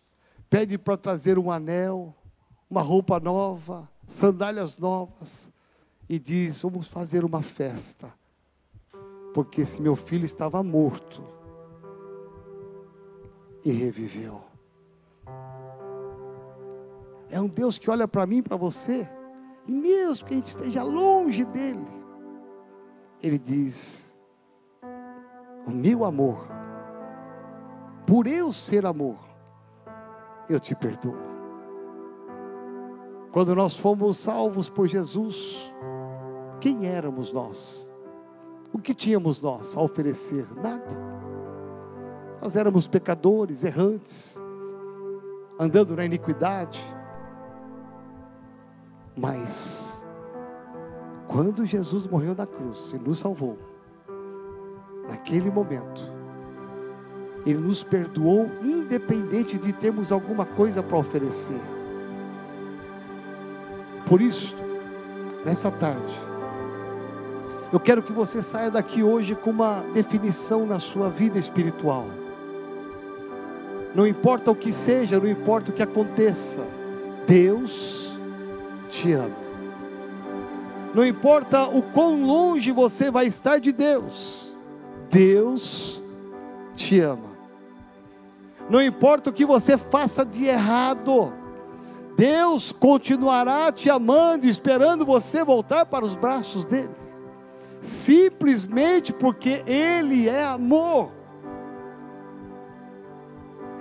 pede 0.49 0.77
para 0.77 0.97
trazer 0.97 1.39
um 1.39 1.49
anel, 1.49 2.13
uma 2.69 2.81
roupa 2.81 3.19
nova, 3.19 3.89
sandálias 4.05 4.77
novas, 4.77 5.51
e 6.09 6.19
diz: 6.19 6.61
Vamos 6.61 6.87
fazer 6.87 7.23
uma 7.23 7.41
festa, 7.41 8.13
porque 9.33 9.61
esse 9.61 9.81
meu 9.81 9.95
filho 9.95 10.25
estava 10.25 10.61
morto 10.61 11.23
e 13.63 13.71
reviveu. 13.71 14.41
É 17.29 17.39
um 17.39 17.47
Deus 17.47 17.79
que 17.79 17.89
olha 17.89 18.07
para 18.07 18.25
mim 18.25 18.43
para 18.43 18.57
você, 18.57 19.09
e 19.65 19.73
mesmo 19.73 20.27
que 20.27 20.33
a 20.33 20.37
gente 20.37 20.47
esteja 20.47 20.83
longe 20.83 21.45
dele, 21.45 22.00
ele 23.21 23.37
diz: 23.37 24.17
O 25.65 25.71
meu 25.71 26.03
amor, 26.03 26.47
por 28.05 28.27
eu 28.27 28.51
ser 28.51 28.85
amor, 28.85 29.17
eu 30.49 30.59
te 30.59 30.75
perdoo. 30.75 31.17
Quando 33.31 33.55
nós 33.55 33.77
fomos 33.77 34.17
salvos 34.17 34.69
por 34.69 34.87
Jesus, 34.87 35.73
quem 36.59 36.87
éramos 36.87 37.31
nós? 37.31 37.89
O 38.73 38.79
que 38.79 38.93
tínhamos 38.93 39.41
nós 39.41 39.75
a 39.75 39.81
oferecer? 39.81 40.45
Nada. 40.61 41.11
Nós 42.41 42.55
éramos 42.55 42.87
pecadores, 42.87 43.63
errantes, 43.63 44.37
andando 45.59 45.95
na 45.95 46.03
iniquidade. 46.03 46.81
Mas, 49.15 50.00
quando 51.31 51.65
Jesus 51.65 52.05
morreu 52.05 52.35
na 52.35 52.45
cruz 52.45 52.91
e 52.93 52.99
nos 52.99 53.19
salvou, 53.19 53.57
naquele 55.07 55.49
momento, 55.49 56.01
Ele 57.45 57.59
nos 57.59 57.83
perdoou, 57.83 58.51
independente 58.61 59.57
de 59.57 59.71
termos 59.71 60.11
alguma 60.11 60.45
coisa 60.45 60.83
para 60.83 60.97
oferecer. 60.97 61.59
Por 64.05 64.21
isso, 64.21 64.53
nessa 65.45 65.71
tarde, 65.71 66.13
eu 67.71 67.79
quero 67.79 68.03
que 68.03 68.11
você 68.11 68.41
saia 68.41 68.69
daqui 68.69 69.01
hoje 69.01 69.33
com 69.33 69.51
uma 69.51 69.85
definição 69.93 70.65
na 70.65 70.79
sua 70.79 71.09
vida 71.09 71.39
espiritual. 71.39 72.07
Não 73.95 74.05
importa 74.05 74.51
o 74.51 74.55
que 74.55 74.73
seja, 74.73 75.17
não 75.17 75.29
importa 75.29 75.71
o 75.71 75.73
que 75.73 75.81
aconteça, 75.81 76.61
Deus 77.25 78.17
te 78.89 79.13
ama. 79.13 79.40
Não 80.93 81.05
importa 81.05 81.63
o 81.63 81.81
quão 81.81 82.23
longe 82.23 82.71
você 82.71 83.09
vai 83.09 83.25
estar 83.25 83.59
de 83.59 83.71
Deus, 83.71 84.57
Deus 85.09 86.03
te 86.75 86.99
ama. 86.99 87.31
Não 88.69 88.81
importa 88.81 89.29
o 89.29 89.33
que 89.33 89.45
você 89.45 89.77
faça 89.77 90.25
de 90.25 90.45
errado, 90.45 91.33
Deus 92.15 92.71
continuará 92.71 93.71
te 93.71 93.89
amando, 93.89 94.47
esperando 94.47 95.05
você 95.05 95.43
voltar 95.43 95.85
para 95.85 96.05
os 96.05 96.15
braços 96.15 96.65
dele, 96.65 96.91
simplesmente 97.79 99.13
porque 99.13 99.63
Ele 99.65 100.27
é 100.27 100.43
amor. 100.43 101.11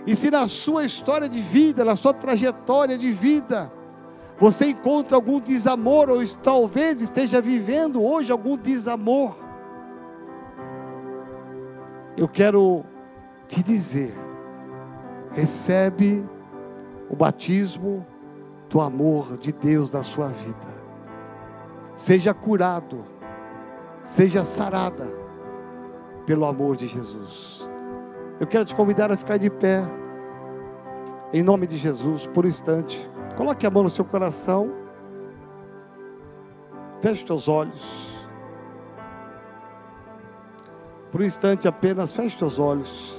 E 0.06 0.16
se 0.16 0.30
na 0.30 0.48
sua 0.48 0.84
história 0.84 1.28
de 1.28 1.40
vida, 1.40 1.84
na 1.84 1.96
sua 1.96 2.14
trajetória 2.14 2.96
de 2.96 3.10
vida, 3.10 3.70
você 4.40 4.68
encontra 4.68 5.16
algum 5.16 5.38
desamor, 5.38 6.08
ou 6.08 6.16
talvez 6.42 7.02
esteja 7.02 7.42
vivendo 7.42 8.02
hoje 8.02 8.32
algum 8.32 8.56
desamor, 8.56 9.36
eu 12.16 12.26
quero 12.26 12.82
te 13.46 13.62
dizer: 13.62 14.14
recebe 15.30 16.26
o 17.10 17.14
batismo 17.14 18.06
do 18.70 18.80
amor 18.80 19.36
de 19.36 19.52
Deus 19.52 19.90
na 19.90 20.02
sua 20.02 20.28
vida. 20.28 20.80
Seja 21.94 22.32
curado, 22.32 23.04
seja 24.02 24.42
sarada 24.42 25.06
pelo 26.24 26.46
amor 26.46 26.76
de 26.76 26.86
Jesus. 26.86 27.68
Eu 28.40 28.46
quero 28.46 28.64
te 28.64 28.74
convidar 28.74 29.12
a 29.12 29.18
ficar 29.18 29.36
de 29.36 29.50
pé, 29.50 29.82
em 31.30 31.42
nome 31.42 31.66
de 31.66 31.76
Jesus, 31.76 32.26
por 32.26 32.46
um 32.46 32.48
instante. 32.48 33.06
Coloque 33.40 33.66
a 33.66 33.70
mão 33.70 33.84
no 33.84 33.88
seu 33.88 34.04
coração, 34.04 34.70
feche 37.00 37.32
os 37.32 37.48
olhos. 37.48 38.14
Por 41.10 41.22
um 41.22 41.24
instante 41.24 41.66
apenas, 41.66 42.12
feche 42.12 42.44
os 42.44 42.58
olhos. 42.58 43.18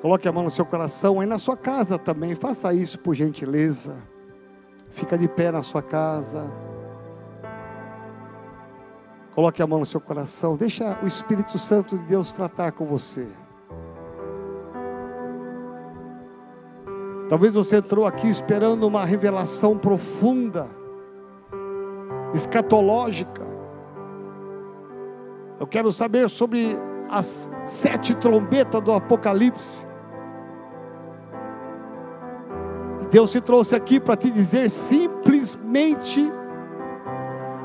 Coloque 0.00 0.26
a 0.26 0.32
mão 0.32 0.44
no 0.44 0.50
seu 0.50 0.64
coração, 0.64 1.20
aí 1.20 1.26
na 1.26 1.38
sua 1.38 1.58
casa 1.58 1.98
também, 1.98 2.34
faça 2.34 2.72
isso 2.72 2.98
por 2.98 3.14
gentileza. 3.14 3.98
Fica 4.88 5.18
de 5.18 5.28
pé 5.28 5.52
na 5.52 5.62
sua 5.62 5.82
casa. 5.82 6.50
Coloque 9.34 9.60
a 9.60 9.66
mão 9.66 9.80
no 9.80 9.86
seu 9.86 10.00
coração, 10.00 10.56
deixa 10.56 10.98
o 11.02 11.06
Espírito 11.06 11.58
Santo 11.58 11.98
de 11.98 12.04
Deus 12.06 12.32
tratar 12.32 12.72
com 12.72 12.86
você. 12.86 13.28
Talvez 17.30 17.54
você 17.54 17.76
entrou 17.76 18.04
aqui 18.04 18.28
esperando 18.28 18.88
uma 18.88 19.04
revelação 19.04 19.78
profunda, 19.78 20.66
escatológica. 22.34 23.46
Eu 25.60 25.64
quero 25.64 25.92
saber 25.92 26.28
sobre 26.28 26.76
as 27.08 27.48
sete 27.62 28.16
trombetas 28.16 28.82
do 28.82 28.92
Apocalipse. 28.92 29.86
Deus 33.12 33.30
te 33.30 33.40
trouxe 33.40 33.76
aqui 33.76 34.00
para 34.00 34.16
te 34.16 34.28
dizer 34.28 34.68
simplesmente 34.68 36.32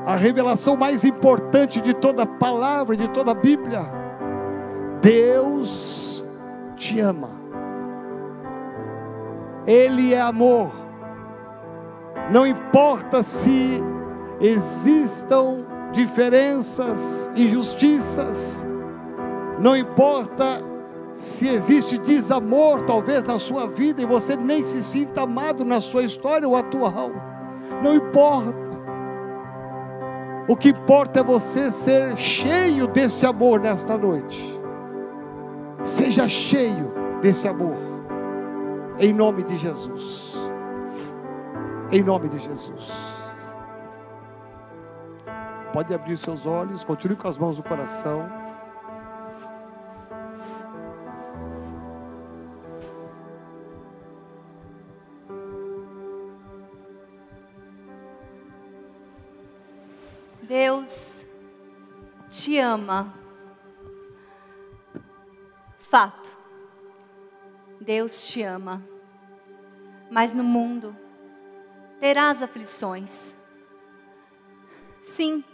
a 0.04 0.14
revelação 0.14 0.76
mais 0.76 1.04
importante 1.04 1.80
de 1.80 1.92
toda 1.92 2.22
a 2.22 2.26
palavra, 2.26 2.96
de 2.96 3.08
toda 3.08 3.32
a 3.32 3.34
Bíblia. 3.34 3.80
Deus 5.02 6.24
te 6.76 7.00
ama. 7.00 7.45
Ele 9.66 10.14
é 10.14 10.20
amor. 10.20 10.70
Não 12.30 12.46
importa 12.46 13.22
se 13.22 13.82
existam 14.40 15.64
diferenças, 15.92 17.30
injustiças, 17.34 18.66
não 19.58 19.76
importa 19.76 20.62
se 21.12 21.48
existe 21.48 21.96
desamor, 21.96 22.82
talvez 22.82 23.24
na 23.24 23.38
sua 23.38 23.66
vida, 23.66 24.02
e 24.02 24.06
você 24.06 24.36
nem 24.36 24.62
se 24.62 24.82
sinta 24.82 25.22
amado 25.22 25.64
na 25.64 25.80
sua 25.80 26.02
história 26.02 26.46
ou 26.46 26.54
atual, 26.54 27.10
não 27.82 27.94
importa. 27.94 28.86
O 30.48 30.54
que 30.54 30.68
importa 30.68 31.20
é 31.20 31.24
você 31.24 31.70
ser 31.70 32.16
cheio 32.16 32.86
desse 32.86 33.24
amor 33.26 33.58
nesta 33.58 33.96
noite. 33.96 34.60
Seja 35.82 36.28
cheio 36.28 36.92
desse 37.20 37.48
amor, 37.48 37.74
em 38.98 39.12
nome 39.12 39.42
de 39.42 39.56
Jesus. 39.56 40.34
Em 41.92 42.02
nome 42.02 42.28
de 42.30 42.38
Jesus. 42.38 42.90
Pode 45.72 45.92
abrir 45.92 46.16
seus 46.16 46.46
olhos, 46.46 46.82
continue 46.82 47.16
com 47.16 47.28
as 47.28 47.36
mãos 47.36 47.58
no 47.58 47.62
coração. 47.62 48.26
Deus 60.42 61.26
te 62.30 62.58
ama. 62.58 63.12
Fato. 65.80 66.35
Deus 67.86 68.24
te 68.24 68.42
ama. 68.42 68.82
Mas 70.10 70.34
no 70.34 70.42
mundo 70.42 70.94
terás 72.00 72.42
aflições. 72.42 73.32
Sim, 75.04 75.44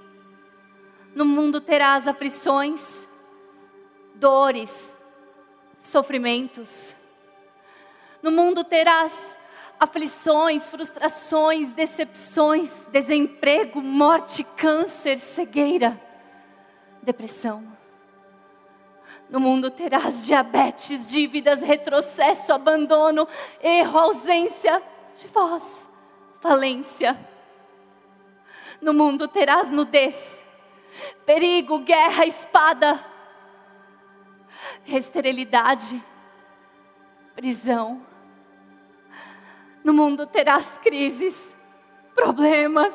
no 1.14 1.26
mundo 1.26 1.60
terás 1.60 2.08
aflições, 2.08 3.06
dores, 4.14 4.98
sofrimentos. 5.78 6.96
No 8.22 8.30
mundo 8.30 8.64
terás 8.64 9.36
aflições, 9.78 10.70
frustrações, 10.70 11.70
decepções, 11.72 12.86
desemprego, 12.90 13.82
morte, 13.82 14.42
câncer, 14.56 15.18
cegueira, 15.18 16.00
depressão. 17.02 17.81
No 19.32 19.40
mundo 19.40 19.70
terás 19.70 20.26
diabetes, 20.26 21.08
dívidas, 21.08 21.62
retrocesso, 21.62 22.52
abandono, 22.52 23.26
erro, 23.62 23.98
ausência 23.98 24.82
de 25.14 25.26
voz, 25.28 25.88
falência. 26.38 27.18
No 28.78 28.92
mundo 28.92 29.26
terás 29.26 29.70
nudez, 29.70 30.44
perigo, 31.24 31.78
guerra, 31.78 32.26
espada, 32.26 33.02
esterilidade, 34.86 36.04
prisão. 37.34 38.06
No 39.82 39.94
mundo 39.94 40.26
terás 40.26 40.76
crises, 40.76 41.56
problemas, 42.14 42.94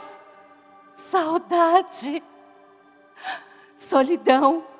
saudade, 1.09 2.23
solidão. 3.75 4.76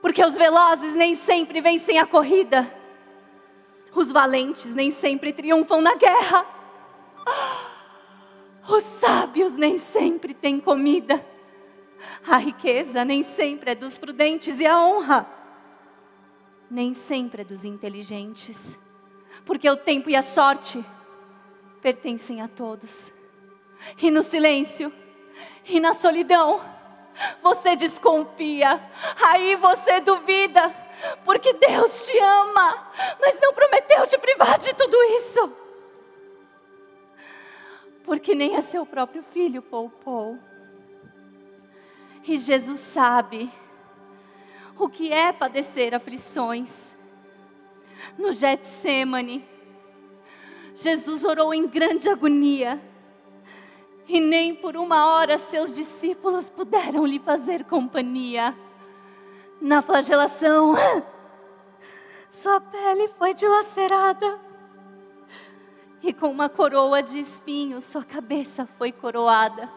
Porque 0.00 0.24
os 0.24 0.36
velozes 0.36 0.94
nem 0.94 1.14
sempre 1.14 1.60
vencem 1.60 1.98
a 1.98 2.06
corrida, 2.06 2.72
os 3.94 4.12
valentes 4.12 4.74
nem 4.74 4.90
sempre 4.90 5.32
triunfam 5.32 5.80
na 5.80 5.94
guerra, 5.94 6.46
os 8.68 8.84
sábios 8.84 9.54
nem 9.54 9.78
sempre 9.78 10.34
têm 10.34 10.60
comida, 10.60 11.24
a 12.26 12.36
riqueza 12.36 13.04
nem 13.04 13.22
sempre 13.22 13.70
é 13.70 13.74
dos 13.74 13.96
prudentes 13.96 14.60
e 14.60 14.66
a 14.66 14.78
honra 14.78 15.26
nem 16.70 16.94
sempre 16.94 17.42
é 17.42 17.44
dos 17.44 17.64
inteligentes. 17.64 18.78
Porque 19.44 19.68
o 19.68 19.76
tempo 19.76 20.10
e 20.10 20.16
a 20.16 20.22
sorte 20.22 20.84
pertencem 21.80 22.40
a 22.40 22.48
todos. 22.48 23.12
E 24.02 24.10
no 24.10 24.22
silêncio, 24.22 24.92
e 25.64 25.78
na 25.78 25.94
solidão, 25.94 26.60
você 27.42 27.76
desconfia, 27.76 28.80
aí 29.22 29.56
você 29.56 30.00
duvida, 30.00 30.74
porque 31.24 31.52
Deus 31.54 32.06
te 32.06 32.18
ama, 32.18 32.90
mas 33.20 33.38
não 33.40 33.52
prometeu 33.52 34.06
te 34.06 34.18
privar 34.18 34.58
de 34.58 34.74
tudo 34.74 34.96
isso. 35.02 35.52
Porque 38.04 38.34
nem 38.34 38.56
a 38.56 38.62
seu 38.62 38.86
próprio 38.86 39.22
filho 39.32 39.60
poupou. 39.60 40.38
E 42.24 42.38
Jesus 42.38 42.80
sabe 42.80 43.50
o 44.78 44.88
que 44.88 45.12
é 45.12 45.32
padecer 45.32 45.94
aflições 45.94 46.96
no 48.18 48.32
Getsemane. 48.32 49.46
Jesus 50.74 51.24
orou 51.24 51.54
em 51.54 51.66
grande 51.66 52.08
agonia. 52.08 52.80
E 54.08 54.20
nem 54.20 54.54
por 54.54 54.76
uma 54.76 55.06
hora 55.06 55.38
seus 55.38 55.74
discípulos 55.74 56.48
puderam 56.48 57.04
lhe 57.04 57.18
fazer 57.18 57.64
companhia. 57.64 58.56
Na 59.60 59.82
flagelação, 59.82 60.74
sua 62.28 62.60
pele 62.60 63.08
foi 63.18 63.34
dilacerada. 63.34 64.38
E 66.02 66.12
com 66.12 66.30
uma 66.30 66.48
coroa 66.48 67.02
de 67.02 67.18
espinhos, 67.18 67.84
sua 67.84 68.04
cabeça 68.04 68.66
foi 68.78 68.92
coroada. 68.92 69.68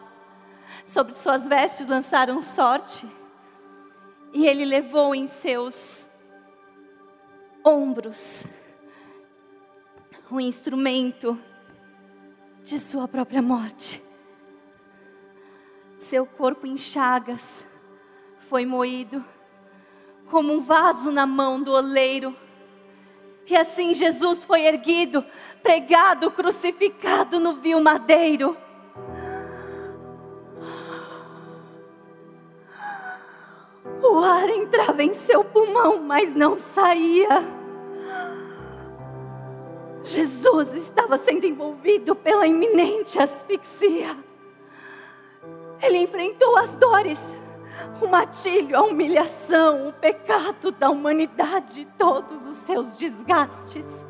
Sobre 0.84 1.12
suas 1.14 1.48
vestes 1.48 1.88
lançaram 1.88 2.40
sorte. 2.40 3.06
E 4.32 4.46
ele 4.46 4.64
levou 4.64 5.12
em 5.12 5.26
seus 5.26 6.08
ombros 7.64 8.44
o 10.30 10.40
instrumento 10.40 11.36
de 12.62 12.78
sua 12.78 13.08
própria 13.08 13.42
morte. 13.42 14.09
Seu 16.00 16.24
corpo 16.24 16.66
em 16.66 16.78
chagas 16.78 17.64
foi 18.48 18.64
moído, 18.64 19.22
como 20.30 20.54
um 20.54 20.60
vaso 20.60 21.10
na 21.10 21.26
mão 21.26 21.62
do 21.62 21.72
oleiro. 21.72 22.34
E 23.46 23.54
assim 23.54 23.92
Jesus 23.92 24.42
foi 24.42 24.62
erguido, 24.62 25.24
pregado, 25.62 26.30
crucificado 26.30 27.38
no 27.38 27.56
vil 27.56 27.80
madeiro. 27.80 28.56
O 34.02 34.24
ar 34.24 34.48
entrava 34.48 35.02
em 35.02 35.12
seu 35.12 35.44
pulmão, 35.44 36.02
mas 36.02 36.34
não 36.34 36.56
saía. 36.56 37.28
Jesus 40.02 40.74
estava 40.74 41.18
sendo 41.18 41.44
envolvido 41.44 42.16
pela 42.16 42.46
iminente 42.46 43.18
asfixia. 43.18 44.29
Ele 45.82 45.98
enfrentou 45.98 46.56
as 46.56 46.76
dores, 46.76 47.20
o 48.00 48.06
matilho, 48.06 48.76
a 48.76 48.82
humilhação, 48.82 49.88
o 49.88 49.92
pecado 49.92 50.70
da 50.72 50.90
humanidade, 50.90 51.86
todos 51.98 52.46
os 52.46 52.56
seus 52.56 52.96
desgastes. 52.96 54.06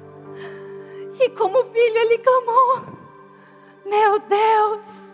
E 1.20 1.28
como 1.30 1.64
filho, 1.64 1.98
ele 1.98 2.18
clamou: 2.18 2.82
Meu 3.84 4.18
Deus, 4.18 5.12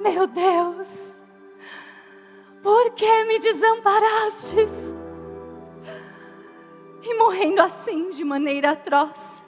meu 0.00 0.26
Deus 0.26 1.16
por 2.66 2.90
que 2.94 3.24
me 3.26 3.38
desamparastes? 3.38 4.92
E 7.00 7.14
morrendo 7.14 7.62
assim, 7.62 8.10
de 8.10 8.24
maneira 8.24 8.72
atroz, 8.72 9.40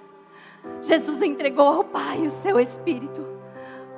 Jesus 0.80 1.20
entregou 1.20 1.66
ao 1.66 1.84
Pai 1.84 2.24
o 2.24 2.30
seu 2.30 2.60
Espírito, 2.60 3.26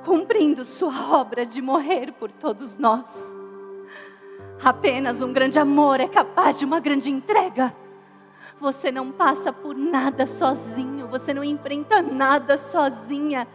cumprindo 0.05 0.65
sua 0.65 1.13
obra 1.15 1.45
de 1.45 1.61
morrer 1.61 2.11
por 2.13 2.31
todos 2.31 2.77
nós. 2.77 3.11
Apenas 4.63 5.21
um 5.21 5.33
grande 5.33 5.59
amor 5.59 5.99
é 5.99 6.07
capaz 6.07 6.59
de 6.59 6.65
uma 6.65 6.79
grande 6.79 7.11
entrega. 7.11 7.75
Você 8.59 8.91
não 8.91 9.11
passa 9.11 9.51
por 9.51 9.75
nada 9.75 10.27
sozinho, 10.27 11.07
você 11.07 11.33
não 11.33 11.43
enfrenta 11.43 12.01
nada 12.01 12.57
sozinha. 12.57 13.47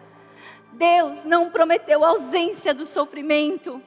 Deus 0.72 1.24
não 1.24 1.50
prometeu 1.50 2.04
ausência 2.04 2.74
do 2.74 2.84
sofrimento 2.84 3.80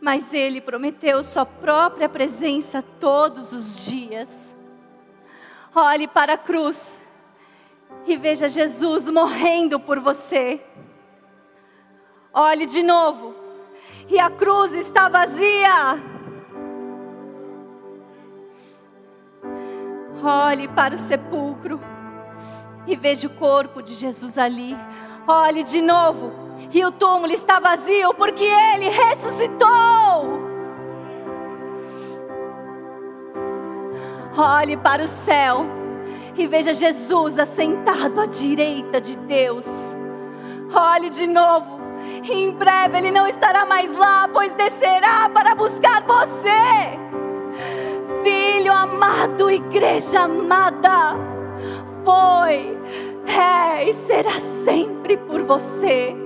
mas 0.00 0.32
Ele 0.32 0.60
prometeu 0.60 1.22
Sua 1.22 1.44
própria 1.44 2.08
presença 2.08 2.82
todos 2.82 3.52
os 3.52 3.84
dias. 3.84 4.54
Olhe 5.74 6.08
para 6.08 6.34
a 6.34 6.38
cruz 6.38 6.98
e 8.06 8.16
veja 8.16 8.48
Jesus 8.48 9.08
morrendo 9.08 9.78
por 9.78 9.98
você. 9.98 10.60
Olhe 12.40 12.66
de 12.66 12.84
novo 12.84 13.34
e 14.08 14.16
a 14.20 14.30
cruz 14.30 14.72
está 14.72 15.08
vazia. 15.08 16.00
Olhe 20.22 20.68
para 20.68 20.94
o 20.94 20.98
sepulcro 20.98 21.80
e 22.86 22.94
veja 22.94 23.26
o 23.26 23.30
corpo 23.30 23.82
de 23.82 23.92
Jesus 23.96 24.38
ali. 24.38 24.76
Olhe 25.26 25.64
de 25.64 25.82
novo 25.82 26.30
e 26.72 26.84
o 26.84 26.92
túmulo 26.92 27.32
está 27.32 27.58
vazio 27.58 28.14
porque 28.14 28.44
ele 28.44 28.88
ressuscitou. 28.88 29.68
Olhe 34.38 34.76
para 34.76 35.02
o 35.02 35.08
céu 35.08 35.66
e 36.36 36.46
veja 36.46 36.72
Jesus 36.72 37.36
assentado 37.36 38.20
à 38.20 38.26
direita 38.26 39.00
de 39.00 39.16
Deus. 39.16 39.66
Olhe 40.72 41.10
de 41.10 41.26
novo, 41.26 41.77
em 42.24 42.50
breve 42.50 42.98
ele 42.98 43.10
não 43.10 43.26
estará 43.26 43.64
mais 43.64 43.94
lá, 43.96 44.28
pois 44.32 44.52
descerá 44.54 45.28
para 45.28 45.54
buscar 45.54 46.02
você. 46.02 46.98
Filho 48.22 48.72
amado, 48.72 49.50
igreja 49.50 50.22
amada, 50.22 51.14
foi, 52.04 52.76
é 53.26 53.88
e 53.88 53.92
será 54.06 54.40
sempre 54.64 55.16
por 55.16 55.42
você 55.44 56.16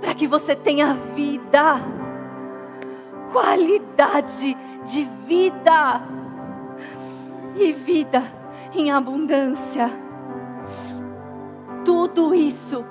para 0.00 0.14
que 0.14 0.26
você 0.26 0.54
tenha 0.54 0.94
vida, 1.14 1.80
qualidade 3.32 4.56
de 4.84 5.04
vida 5.26 6.00
e 7.56 7.72
vida 7.72 8.22
em 8.74 8.90
abundância. 8.90 9.90
Tudo 11.84 12.34
isso 12.34 12.84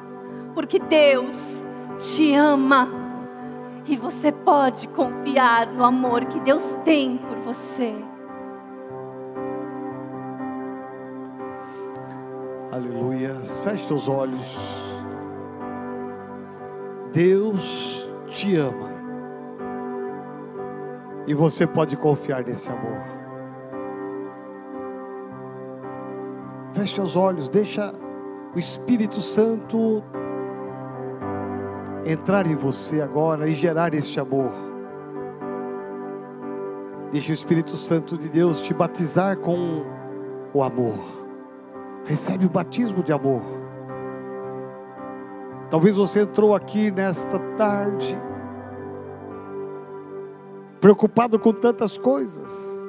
porque 0.56 0.80
Deus 0.80 1.64
te 1.98 2.34
ama, 2.34 2.88
E 3.88 3.96
você 3.96 4.32
pode 4.32 4.88
confiar 4.88 5.68
no 5.68 5.86
amor 5.86 6.26
que 6.26 6.40
Deus 6.40 6.76
tem 6.84 7.18
por 7.18 7.38
você. 7.42 7.94
Aleluia. 12.72 13.36
Feche 13.64 13.94
os 13.94 14.10
olhos. 14.10 14.58
Deus 17.14 18.12
te 18.28 18.56
ama. 18.56 18.90
E 21.28 21.34
você 21.36 21.68
pode 21.68 21.96
confiar 21.96 22.44
nesse 22.44 22.72
amor. 22.72 23.04
Feche 26.74 27.00
os 27.00 27.16
olhos, 27.16 27.48
deixa 27.48 27.94
o 28.56 28.58
Espírito 28.58 29.22
Santo 29.22 30.04
entrar 32.06 32.46
em 32.46 32.56
você 32.56 33.02
agora 33.02 33.48
e 33.48 33.54
gerar 33.54 33.94
este 33.94 34.20
amor. 34.20 34.52
Deixa 37.12 37.32
o 37.32 37.34
Espírito 37.34 37.76
Santo 37.76 38.18
de 38.18 38.30
Deus 38.30 38.62
te 38.62 38.74
batizar 38.74 39.38
com 39.38 39.84
o 40.54 40.62
amor. 40.62 41.00
Recebe 42.06 42.46
o 42.46 42.50
batismo 42.50 43.02
de 43.02 43.12
amor. 43.12 43.42
Talvez 45.70 45.96
você 45.96 46.22
entrou 46.22 46.54
aqui 46.54 46.92
nesta 46.92 47.40
tarde 47.58 48.18
preocupado 50.80 51.40
com 51.40 51.52
tantas 51.52 51.98
coisas, 51.98 52.88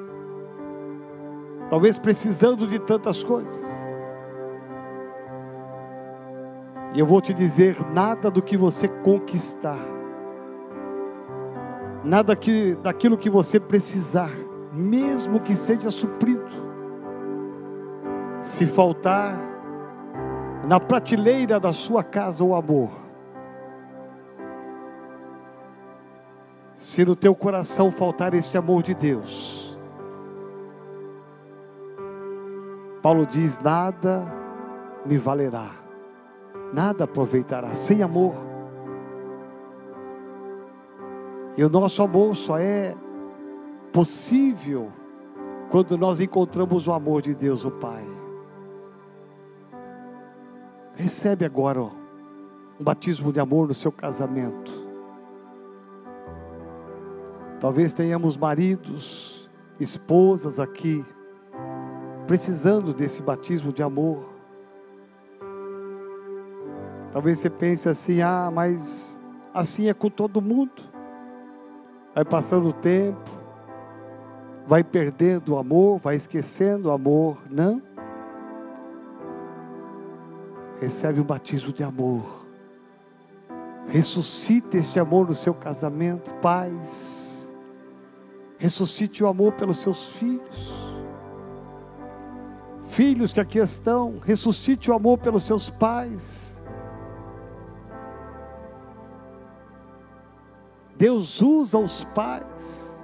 talvez 1.67 1.97
precisando 1.97 2.67
de 2.67 2.77
tantas 2.77 3.23
coisas. 3.23 3.96
Eu 6.99 7.05
vou 7.05 7.21
te 7.21 7.33
dizer: 7.33 7.77
nada 7.93 8.31
do 8.31 8.41
que 8.41 8.57
você 8.57 8.87
conquistar, 8.87 9.79
nada 12.03 12.35
que, 12.35 12.75
daquilo 12.81 13.17
que 13.17 13.29
você 13.29 13.59
precisar, 13.59 14.31
mesmo 14.73 15.39
que 15.39 15.55
seja 15.55 15.91
suprido, 15.91 16.49
se 18.41 18.65
faltar 18.65 19.39
na 20.67 20.79
prateleira 20.79 21.59
da 21.59 21.71
sua 21.71 22.03
casa 22.03 22.43
o 22.43 22.55
amor, 22.55 22.89
se 26.73 27.05
no 27.05 27.15
teu 27.15 27.35
coração 27.35 27.91
faltar 27.91 28.33
este 28.33 28.57
amor 28.57 28.81
de 28.81 28.95
Deus, 28.95 29.77
Paulo 33.03 33.23
diz: 33.27 33.59
nada 33.59 34.33
me 35.05 35.15
valerá 35.15 35.86
nada 36.73 37.03
aproveitará 37.03 37.75
sem 37.75 38.01
amor. 38.03 38.35
E 41.57 41.63
o 41.63 41.69
nosso 41.69 42.03
amor 42.03 42.35
só 42.35 42.57
é 42.57 42.95
possível 43.91 44.91
quando 45.69 45.97
nós 45.97 46.19
encontramos 46.19 46.87
o 46.87 46.93
amor 46.93 47.21
de 47.21 47.33
Deus, 47.33 47.65
o 47.65 47.71
Pai. 47.71 48.05
Recebe 50.95 51.45
agora 51.45 51.81
um 51.81 51.93
batismo 52.79 53.33
de 53.33 53.39
amor 53.39 53.67
no 53.67 53.73
seu 53.73 53.91
casamento. 53.91 54.71
Talvez 57.59 57.91
tenhamos 57.91 58.37
maridos, 58.37 59.49
esposas 59.79 60.59
aqui, 60.59 61.03
precisando 62.27 62.93
desse 62.93 63.21
batismo 63.21 63.73
de 63.73 63.81
amor. 63.81 64.36
Talvez 67.11 67.39
você 67.39 67.49
pense 67.49 67.87
assim: 67.87 68.21
ah, 68.21 68.51
mas 68.53 69.19
assim 69.53 69.89
é 69.89 69.93
com 69.93 70.09
todo 70.09 70.41
mundo. 70.41 70.83
Vai 72.13 72.25
passando 72.25 72.69
o 72.69 72.73
tempo, 72.73 73.29
vai 74.65 74.83
perdendo 74.83 75.53
o 75.53 75.57
amor, 75.57 75.99
vai 75.99 76.15
esquecendo 76.15 76.89
o 76.89 76.91
amor. 76.91 77.37
Não. 77.49 77.81
Recebe 80.79 81.19
o 81.19 81.23
batismo 81.23 81.71
de 81.71 81.83
amor. 81.83 82.45
Ressuscite 83.87 84.77
este 84.77 84.99
amor 84.99 85.27
no 85.27 85.33
seu 85.33 85.53
casamento, 85.53 86.29
pais. 86.35 87.53
Ressuscite 88.57 89.23
o 89.23 89.27
amor 89.27 89.53
pelos 89.53 89.77
seus 89.77 90.17
filhos. 90.17 90.73
Filhos 92.89 93.31
que 93.31 93.39
aqui 93.39 93.59
estão, 93.59 94.19
ressuscite 94.23 94.89
o 94.89 94.93
amor 94.93 95.19
pelos 95.19 95.43
seus 95.43 95.69
pais. 95.69 96.56
Deus 100.97 101.41
usa 101.41 101.77
os 101.77 102.03
pais 102.03 102.99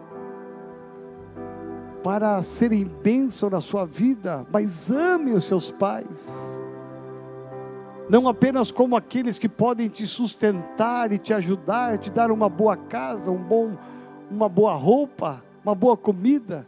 para 2.04 2.42
serem 2.44 2.84
bênção 2.84 3.50
na 3.50 3.62
sua 3.62 3.86
vida, 3.86 4.46
mas 4.52 4.90
ame 4.90 5.32
os 5.32 5.46
seus 5.46 5.72
pais. 5.72 6.60
Não 8.10 8.28
apenas 8.28 8.72
como 8.72 8.98
aqueles 8.98 9.40
que 9.40 9.48
podem 9.48 9.88
te 9.88 10.06
sustentar 10.06 11.12
e 11.12 11.18
te 11.18 11.34
ajudar, 11.34 11.98
te 11.98 12.12
dar 12.12 12.32
uma 12.32 12.50
boa 12.50 12.76
casa, 12.76 13.32
um 13.32 13.42
bom, 13.42 13.78
uma 14.30 14.50
boa 14.50 14.74
roupa, 14.74 15.42
uma 15.64 15.74
boa 15.74 15.96
comida, 15.96 16.68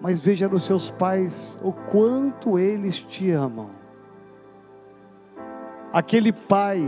mas 0.00 0.20
veja 0.20 0.48
nos 0.48 0.64
seus 0.64 0.90
pais 0.90 1.58
o 1.62 1.72
quanto 1.72 2.58
eles 2.58 3.00
te 3.00 3.30
amam. 3.30 3.70
Aquele 5.90 6.32
pai, 6.32 6.82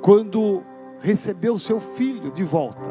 quando 0.00 0.62
recebeu 1.02 1.58
seu 1.58 1.80
filho 1.80 2.30
de 2.30 2.44
volta, 2.44 2.88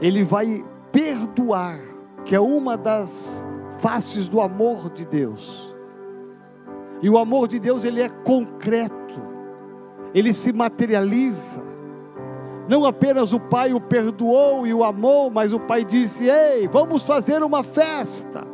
ele 0.00 0.22
vai 0.22 0.64
perdoar, 0.92 1.80
que 2.24 2.34
é 2.34 2.40
uma 2.40 2.76
das 2.76 3.46
faces 3.80 4.28
do 4.28 4.40
amor 4.40 4.88
de 4.90 5.04
Deus. 5.04 5.74
E 7.02 7.10
o 7.10 7.18
amor 7.18 7.48
de 7.48 7.58
Deus 7.58 7.84
ele 7.84 8.00
é 8.00 8.08
concreto, 8.08 9.20
ele 10.14 10.32
se 10.32 10.52
materializa. 10.52 11.60
Não 12.68 12.84
apenas 12.86 13.32
o 13.32 13.40
pai 13.40 13.74
o 13.74 13.80
perdoou 13.80 14.64
e 14.64 14.72
o 14.72 14.84
amou, 14.84 15.28
mas 15.28 15.52
o 15.52 15.58
pai 15.58 15.84
disse: 15.84 16.28
Ei, 16.28 16.68
vamos 16.68 17.02
fazer 17.02 17.42
uma 17.42 17.64
festa. 17.64 18.44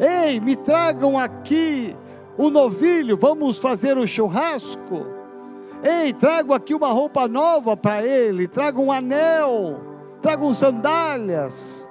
Ei, 0.00 0.40
me 0.40 0.56
tragam 0.56 1.18
aqui 1.18 1.94
o 2.38 2.48
novilho, 2.48 3.18
vamos 3.18 3.58
fazer 3.58 3.98
o 3.98 4.06
churrasco. 4.06 5.23
Ei, 5.84 6.14
trago 6.14 6.54
aqui 6.54 6.74
uma 6.74 6.90
roupa 6.90 7.28
nova 7.28 7.76
para 7.76 8.02
ele, 8.02 8.48
trago 8.48 8.80
um 8.80 8.90
anel, 8.90 9.78
trago 10.22 10.54
sandálias. 10.54 11.86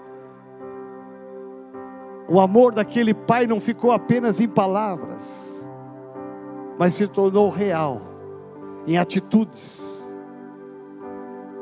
O 2.27 2.39
amor 2.39 2.73
daquele 2.73 3.13
pai 3.13 3.45
não 3.45 3.59
ficou 3.59 3.91
apenas 3.91 4.39
em 4.39 4.47
palavras, 4.47 5.69
mas 6.79 6.95
se 6.95 7.07
tornou 7.07 7.51
real 7.51 8.01
em 8.87 8.97
atitudes. 8.97 10.17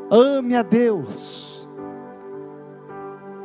Ame 0.10 0.56
a 0.56 0.62
Deus. 0.62 1.70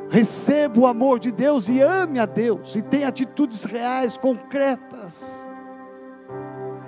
Receba 0.08 0.78
o 0.78 0.86
amor 0.86 1.18
de 1.18 1.32
Deus 1.32 1.68
e 1.68 1.80
ame 1.80 2.20
a 2.20 2.26
Deus 2.26 2.76
e 2.76 2.82
tenha 2.82 3.08
atitudes 3.08 3.64
reais, 3.64 4.16
concretas 4.16 5.45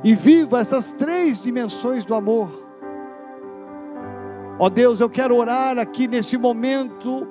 e 0.03 0.15
viva 0.15 0.61
essas 0.61 0.93
três 0.93 1.41
dimensões 1.41 2.05
do 2.05 2.15
amor. 2.15 2.51
Ó 4.59 4.67
oh 4.67 4.71
Deus, 4.71 5.01
eu 5.01 5.09
quero 5.09 5.37
orar 5.37 5.79
aqui 5.79 6.09
neste 6.09 6.37
momento 6.37 7.27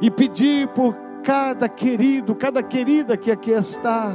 e 0.00 0.10
pedir 0.10 0.68
por 0.68 0.94
cada 1.22 1.68
querido, 1.68 2.34
cada 2.34 2.62
querida 2.62 3.16
que 3.16 3.30
aqui 3.30 3.50
está. 3.50 4.12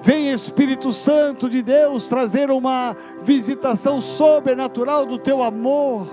Vem 0.00 0.32
Espírito 0.32 0.92
Santo 0.92 1.48
de 1.48 1.62
Deus 1.62 2.08
trazer 2.08 2.50
uma 2.50 2.96
visitação 3.22 4.00
sobrenatural 4.00 5.04
do 5.04 5.18
teu 5.18 5.42
amor. 5.42 6.08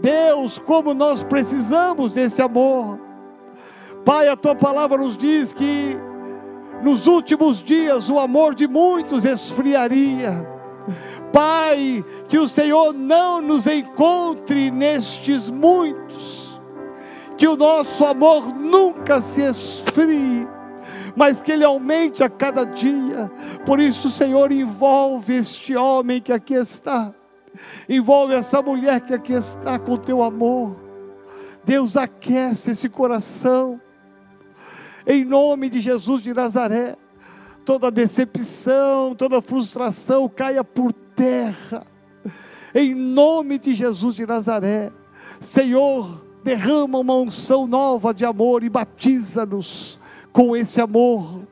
Deus, 0.00 0.58
como 0.58 0.94
nós 0.94 1.22
precisamos 1.22 2.12
desse 2.12 2.40
amor. 2.40 2.98
Pai, 4.04 4.28
a 4.28 4.36
tua 4.36 4.54
palavra 4.54 4.98
nos 4.98 5.16
diz 5.16 5.52
que 5.52 5.98
nos 6.82 7.06
últimos 7.06 7.62
dias 7.62 8.08
o 8.10 8.18
amor 8.18 8.54
de 8.54 8.66
muitos 8.66 9.24
esfriaria. 9.24 10.56
Pai, 11.32 12.04
que 12.28 12.38
o 12.38 12.48
Senhor 12.48 12.94
não 12.94 13.40
nos 13.42 13.66
encontre 13.66 14.70
nestes 14.70 15.50
muitos, 15.50 16.60
que 17.36 17.46
o 17.46 17.56
nosso 17.56 18.04
amor 18.04 18.54
nunca 18.54 19.20
se 19.20 19.42
esfrie, 19.42 20.48
mas 21.14 21.42
que 21.42 21.52
ele 21.52 21.64
aumente 21.64 22.22
a 22.22 22.30
cada 22.30 22.64
dia. 22.64 23.30
Por 23.66 23.80
isso, 23.80 24.08
Senhor, 24.08 24.52
envolve 24.52 25.34
este 25.34 25.76
homem 25.76 26.20
que 26.20 26.32
aqui 26.32 26.54
está, 26.54 27.12
envolve 27.88 28.34
essa 28.34 28.62
mulher 28.62 29.00
que 29.00 29.12
aqui 29.12 29.32
está 29.32 29.78
com 29.78 29.96
teu 29.96 30.22
amor. 30.22 30.76
Deus 31.64 31.96
aquece 31.96 32.70
esse 32.70 32.88
coração 32.88 33.80
em 35.06 35.24
nome 35.24 35.68
de 35.68 35.80
Jesus 35.80 36.22
de 36.22 36.34
Nazaré. 36.34 36.96
Toda 37.64 37.90
decepção, 37.90 39.14
toda 39.14 39.40
frustração 39.40 40.28
caia 40.28 40.64
por 40.64 40.92
terra. 40.92 41.86
em 42.74 42.94
nome 42.94 43.58
de 43.58 43.72
Jesus 43.72 44.14
de 44.14 44.26
Nazaré. 44.26 44.92
Senhor, 45.40 46.26
derrama 46.44 46.98
uma 46.98 47.14
unção 47.14 47.66
nova 47.66 48.12
de 48.12 48.24
amor 48.24 48.62
e 48.62 48.68
batiza-nos 48.68 49.98
com 50.32 50.54
esse 50.54 50.80
amor, 50.80 51.46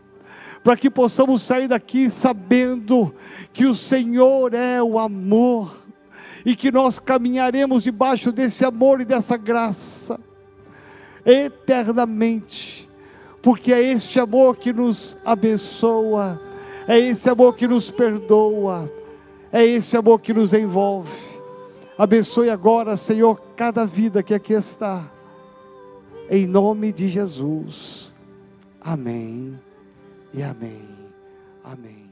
para 0.62 0.76
que 0.76 0.90
possamos 0.90 1.42
sair 1.42 1.66
daqui 1.66 2.10
sabendo 2.10 3.14
que 3.52 3.64
o 3.64 3.74
Senhor 3.74 4.52
é 4.52 4.82
o 4.82 4.98
amor 4.98 5.74
e 6.44 6.54
que 6.54 6.70
nós 6.70 6.98
caminharemos 6.98 7.82
debaixo 7.82 8.30
desse 8.30 8.64
amor 8.64 9.00
e 9.00 9.04
dessa 9.04 9.36
graça 9.36 10.20
eternamente, 11.24 12.83
porque 13.44 13.74
é 13.74 13.82
este 13.82 14.18
amor 14.18 14.56
que 14.56 14.72
nos 14.72 15.18
abençoa, 15.22 16.40
é 16.88 16.98
esse 16.98 17.28
amor 17.28 17.54
que 17.54 17.68
nos 17.68 17.90
perdoa, 17.90 18.90
é 19.52 19.62
esse 19.62 19.94
amor 19.98 20.18
que 20.18 20.32
nos 20.32 20.54
envolve. 20.54 21.12
Abençoe 21.98 22.48
agora, 22.48 22.96
Senhor, 22.96 23.38
cada 23.54 23.84
vida 23.84 24.22
que 24.22 24.32
aqui 24.32 24.54
está, 24.54 25.12
em 26.30 26.46
nome 26.46 26.90
de 26.90 27.06
Jesus. 27.06 28.14
Amém 28.80 29.60
e 30.32 30.42
amém. 30.42 30.88
Amém. 31.62 32.03